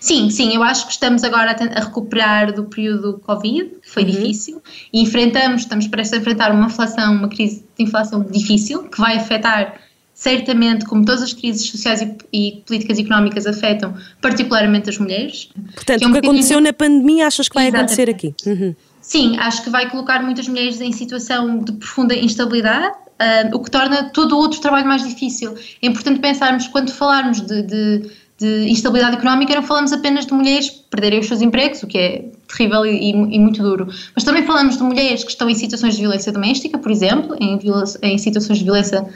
Sim, 0.00 0.30
sim, 0.30 0.54
eu 0.54 0.62
acho 0.62 0.86
que 0.86 0.92
estamos 0.92 1.22
agora 1.22 1.50
a, 1.50 1.78
a 1.78 1.84
recuperar 1.84 2.54
do 2.54 2.64
período 2.64 3.20
Covid, 3.26 3.68
que 3.82 3.90
foi 3.90 4.04
uhum. 4.04 4.10
difícil, 4.10 4.62
e 4.90 5.02
enfrentamos, 5.02 5.62
estamos 5.62 5.86
prestes 5.88 6.16
a 6.16 6.20
enfrentar 6.22 6.50
uma 6.52 6.64
inflação, 6.66 7.14
uma 7.14 7.28
crise 7.28 7.62
de 7.76 7.84
inflação 7.84 8.24
difícil, 8.24 8.84
que 8.84 8.98
vai 8.98 9.18
afetar 9.18 9.74
certamente, 10.16 10.86
como 10.86 11.04
todas 11.04 11.22
as 11.22 11.34
crises 11.34 11.68
sociais 11.68 12.00
e, 12.00 12.16
e, 12.32 12.62
políticas 12.66 12.98
económicas 12.98 13.46
afetam 13.46 13.94
particularmente 14.20 14.88
as 14.88 14.96
mulheres. 14.96 15.50
Portanto, 15.74 16.02
é 16.02 16.06
um 16.06 16.08
o 16.08 16.12
que 16.14 16.18
aconteceu 16.20 16.58
na 16.58 16.72
pandemia 16.72 17.26
achas 17.26 17.50
que 17.50 17.54
vai 17.54 17.68
Exatamente. 17.68 17.92
acontecer 17.92 18.10
aqui? 18.10 18.34
Uhum. 18.46 18.74
Sim, 19.02 19.36
acho 19.38 19.62
que 19.62 19.68
vai 19.68 19.90
colocar 19.90 20.22
muitas 20.22 20.48
mulheres 20.48 20.80
em 20.80 20.90
situação 20.90 21.58
de 21.58 21.72
profunda 21.72 22.14
instabilidade, 22.14 22.96
uh, 22.96 23.54
o 23.54 23.62
que 23.62 23.70
torna 23.70 24.04
todo 24.04 24.32
o 24.32 24.38
outro 24.38 24.58
trabalho 24.58 24.86
mais 24.86 25.06
difícil. 25.06 25.54
É 25.82 25.86
importante 25.86 26.18
pensarmos, 26.18 26.66
quando 26.66 26.90
falarmos 26.90 27.42
de, 27.42 27.62
de, 27.62 28.10
de 28.38 28.70
instabilidade 28.70 29.16
económica, 29.16 29.54
não 29.54 29.62
falamos 29.62 29.92
apenas 29.92 30.24
de 30.24 30.32
mulheres 30.32 30.70
perderem 30.70 31.20
os 31.20 31.26
seus 31.26 31.42
empregos, 31.42 31.82
o 31.82 31.86
que 31.86 31.98
é 31.98 32.24
terrível 32.48 32.86
e, 32.86 33.10
e, 33.10 33.38
muito 33.38 33.62
duro, 33.62 33.86
mas 34.14 34.24
também 34.24 34.46
falamos 34.46 34.78
de 34.78 34.82
mulheres 34.82 35.22
que 35.22 35.30
estão 35.30 35.48
em 35.50 35.54
situações 35.54 35.94
de 35.94 36.00
violência 36.00 36.32
doméstica, 36.32 36.78
por 36.78 36.90
exemplo, 36.90 37.36
em, 37.38 37.60
em 38.02 38.16
situações 38.16 38.58
de 38.58 38.64
violência 38.64 39.06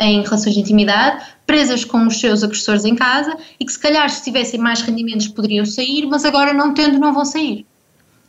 em 0.00 0.22
relações 0.22 0.54
de 0.54 0.60
intimidade, 0.60 1.24
presas 1.46 1.84
com 1.84 2.06
os 2.06 2.18
seus 2.18 2.42
agressores 2.42 2.84
em 2.84 2.94
casa 2.94 3.36
e 3.58 3.64
que 3.64 3.72
se 3.72 3.78
calhar 3.78 4.08
se 4.08 4.24
tivessem 4.24 4.58
mais 4.58 4.80
rendimentos 4.80 5.28
poderiam 5.28 5.66
sair, 5.66 6.06
mas 6.06 6.24
agora 6.24 6.52
não 6.52 6.72
tendo 6.72 6.98
não 6.98 7.12
vão 7.12 7.24
sair. 7.24 7.66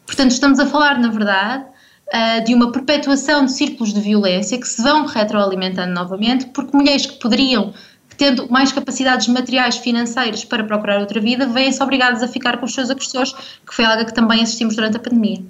Portanto, 0.06 0.32
estamos 0.32 0.60
a 0.60 0.66
falar, 0.66 1.00
na 1.00 1.10
verdade, 1.10 1.66
uh, 2.08 2.44
de 2.44 2.54
uma 2.54 2.72
perpetuação 2.72 3.46
de 3.46 3.52
círculos 3.52 3.94
de 3.94 4.02
violência 4.02 4.60
que 4.60 4.68
se 4.68 4.82
vão 4.82 5.06
retroalimentando 5.06 5.94
novamente, 5.94 6.48
porque 6.48 6.76
mulheres 6.76 7.06
que 7.06 7.20
poderiam, 7.20 7.74
tendo 8.18 8.52
mais 8.52 8.72
capacidades 8.72 9.28
materiais 9.28 9.78
financeiras 9.78 10.44
para 10.44 10.64
procurar 10.64 11.00
outra 11.00 11.22
vida, 11.22 11.48
vêm-se 11.48 11.82
obrigadas 11.82 12.22
a 12.22 12.28
ficar 12.28 12.58
com 12.58 12.66
os 12.66 12.74
seus 12.74 12.90
agressores, 12.90 13.34
que 13.34 13.74
foi 13.74 13.86
algo 13.86 14.06
que 14.06 14.14
também 14.14 14.42
assistimos 14.42 14.76
durante 14.76 14.98
a 14.98 15.00
pandemia. 15.00 15.42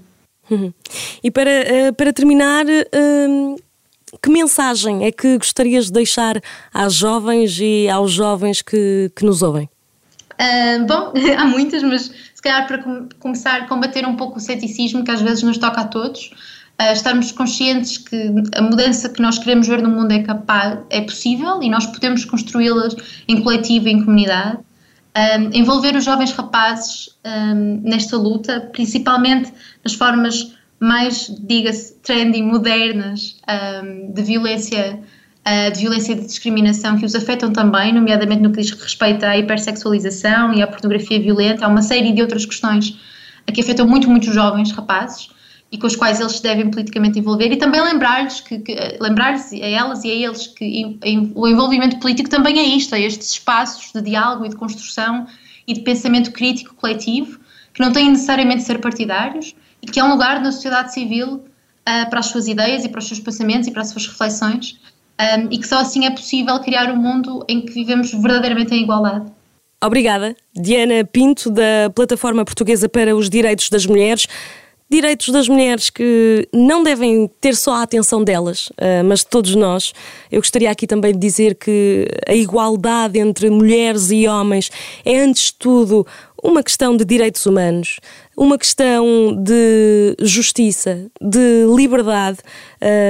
Uhum. 0.49 0.73
E 1.23 1.31
para, 1.31 1.49
uh, 1.49 1.93
para 1.95 2.11
terminar, 2.11 2.65
uh, 2.65 3.55
que 4.21 4.29
mensagem 4.29 5.05
é 5.05 5.11
que 5.11 5.37
gostarias 5.37 5.85
de 5.85 5.93
deixar 5.93 6.41
às 6.73 6.93
jovens 6.93 7.57
e 7.59 7.89
aos 7.89 8.11
jovens 8.11 8.61
que, 8.61 9.11
que 9.15 9.25
nos 9.25 9.41
ouvem? 9.41 9.69
Uh, 10.33 10.85
bom, 10.85 11.13
há 11.37 11.45
muitas, 11.45 11.83
mas 11.83 12.11
se 12.33 12.41
calhar 12.41 12.67
para 12.67 12.79
com 12.79 13.07
começar 13.19 13.61
a 13.61 13.67
combater 13.67 14.05
um 14.05 14.15
pouco 14.15 14.37
o 14.37 14.41
ceticismo 14.41 15.03
que 15.03 15.11
às 15.11 15.21
vezes 15.21 15.43
nos 15.43 15.57
toca 15.57 15.81
a 15.81 15.85
todos, 15.85 16.31
uh, 16.81 16.91
estarmos 16.91 17.31
conscientes 17.31 17.97
que 17.97 18.33
a 18.55 18.61
mudança 18.61 19.09
que 19.09 19.21
nós 19.21 19.37
queremos 19.37 19.67
ver 19.67 19.81
no 19.81 19.89
mundo 19.89 20.11
é 20.11 20.23
capaz, 20.23 20.79
é 20.89 21.01
possível 21.01 21.61
e 21.61 21.69
nós 21.69 21.85
podemos 21.85 22.25
construí-las 22.25 22.95
em 23.27 23.41
coletivo, 23.41 23.87
em 23.87 24.03
comunidade. 24.03 24.59
Um, 25.13 25.49
envolver 25.53 25.93
os 25.97 26.05
jovens 26.05 26.31
rapazes 26.31 27.09
um, 27.25 27.81
nesta 27.83 28.15
luta, 28.15 28.69
principalmente 28.71 29.51
nas 29.83 29.93
formas 29.93 30.53
mais, 30.81 31.27
diga-se, 31.39 31.93
trendy, 32.01 32.41
modernas 32.41 33.39
um, 33.83 34.11
de 34.11 34.21
violência 34.23 34.99
uh, 35.45 35.71
de 35.71 35.79
violência 35.79 36.13
e 36.13 36.15
de 36.15 36.25
discriminação 36.25 36.97
que 36.97 37.05
os 37.05 37.15
afetam 37.15 37.51
também, 37.51 37.93
nomeadamente 37.93 38.41
no 38.41 38.51
que 38.51 38.61
diz 38.61 38.71
respeito 38.71 39.23
à 39.23 39.37
hipersexualização 39.37 40.53
e 40.53 40.61
à 40.61 40.67
pornografia 40.67 41.19
violenta, 41.19 41.65
há 41.65 41.67
uma 41.67 41.81
série 41.81 42.11
de 42.11 42.21
outras 42.21 42.45
questões 42.45 42.97
que 43.53 43.61
afetam 43.61 43.87
muito, 43.87 44.09
muito 44.09 44.29
os 44.29 44.33
jovens 44.33 44.71
rapazes 44.71 45.29
e 45.71 45.77
com 45.77 45.87
os 45.87 45.95
quais 45.95 46.19
eles 46.19 46.33
se 46.33 46.43
devem 46.43 46.69
politicamente 46.69 47.19
envolver. 47.19 47.51
E 47.51 47.57
também 47.57 47.81
lembrar-lhes 47.81 48.41
que, 48.41 48.59
que 48.59 48.75
lembrar-lhes 48.99 49.53
a 49.53 49.67
elas 49.67 50.03
e 50.03 50.11
a 50.11 50.13
eles 50.13 50.47
que 50.47 50.99
o 51.33 51.47
envolvimento 51.47 51.97
político 51.99 52.29
também 52.29 52.59
é 52.59 52.63
isto, 52.63 52.93
é 52.93 53.01
estes 53.01 53.31
espaços 53.31 53.91
de 53.93 54.01
diálogo 54.01 54.45
e 54.45 54.49
de 54.49 54.55
construção 54.55 55.27
e 55.67 55.73
de 55.73 55.81
pensamento 55.81 56.31
crítico 56.31 56.75
coletivo 56.75 57.39
que 57.73 57.81
não 57.81 57.91
têm 57.91 58.09
necessariamente 58.09 58.59
de 58.59 58.63
ser 58.65 58.79
partidários 58.79 59.55
que 59.91 59.99
é 59.99 60.03
um 60.03 60.11
lugar 60.11 60.41
na 60.41 60.51
sociedade 60.51 60.93
civil 60.93 61.35
uh, 61.35 62.09
para 62.09 62.19
as 62.19 62.27
suas 62.27 62.47
ideias 62.47 62.85
e 62.85 62.89
para 62.89 62.99
os 62.99 63.07
seus 63.07 63.19
pensamentos 63.19 63.67
e 63.67 63.71
para 63.71 63.81
as 63.81 63.89
suas 63.89 64.07
reflexões, 64.07 64.79
um, 65.19 65.47
e 65.51 65.57
que 65.57 65.67
só 65.67 65.79
assim 65.79 66.05
é 66.05 66.11
possível 66.11 66.59
criar 66.59 66.91
um 66.91 66.97
mundo 66.97 67.45
em 67.47 67.61
que 67.61 67.71
vivemos 67.73 68.11
verdadeiramente 68.11 68.73
em 68.73 68.83
igualdade. 68.83 69.31
Obrigada, 69.83 70.35
Diana 70.53 71.03
Pinto, 71.03 71.49
da 71.49 71.89
Plataforma 71.95 72.45
Portuguesa 72.45 72.87
para 72.87 73.15
os 73.15 73.29
Direitos 73.29 73.69
das 73.69 73.85
Mulheres. 73.85 74.27
Direitos 74.91 75.29
das 75.29 75.47
mulheres 75.47 75.89
que 75.89 76.47
não 76.53 76.83
devem 76.83 77.31
ter 77.39 77.55
só 77.55 77.75
a 77.75 77.81
atenção 77.81 78.25
delas, 78.25 78.69
ah, 78.77 79.01
mas 79.05 79.19
de 79.19 79.27
todos 79.27 79.55
nós. 79.55 79.93
Eu 80.29 80.41
gostaria 80.41 80.69
aqui 80.69 80.85
também 80.85 81.13
de 81.13 81.17
dizer 81.17 81.55
que 81.55 82.05
a 82.27 82.35
igualdade 82.35 83.17
entre 83.17 83.49
mulheres 83.49 84.11
e 84.11 84.27
homens 84.27 84.69
é, 85.05 85.21
antes 85.21 85.45
de 85.45 85.53
tudo, 85.53 86.05
uma 86.43 86.63
questão 86.63 86.95
de 86.95 87.05
direitos 87.05 87.45
humanos, 87.45 87.99
uma 88.35 88.57
questão 88.57 89.05
de 89.43 90.15
justiça, 90.21 91.05
de 91.21 91.65
liberdade, 91.75 92.39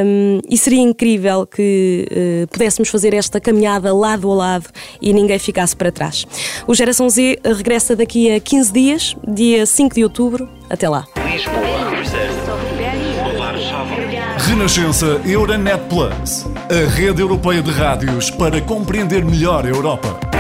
um, 0.06 0.40
e 0.50 0.58
seria 0.58 0.82
incrível 0.82 1.46
que 1.46 2.08
uh, 2.12 2.48
pudéssemos 2.48 2.90
fazer 2.90 3.14
esta 3.14 3.40
caminhada 3.40 3.94
lado 3.94 4.30
a 4.32 4.36
lado 4.36 4.70
e 5.02 5.14
ninguém 5.14 5.40
ficasse 5.40 5.76
para 5.76 5.92
trás. 5.92 6.26
O 6.68 6.74
Geração 6.74 7.10
Z 7.10 7.40
regressa 7.44 7.96
daqui 7.96 8.32
a 8.32 8.40
15 8.40 8.74
dias, 8.74 9.16
dia 9.28 9.66
5 9.66 9.96
de 9.96 10.04
outubro. 10.04 10.50
Até 10.70 10.88
lá. 10.88 11.06
Renascença 14.38 15.22
Euronet 15.26 15.82
Plus, 15.90 16.46
a 16.70 16.90
rede 16.90 17.22
europeia 17.22 17.62
de 17.62 17.72
rádios 17.72 18.30
para 18.30 18.62
compreender 18.62 19.24
melhor 19.24 19.66
a 19.66 19.70
Europa. 19.70 20.31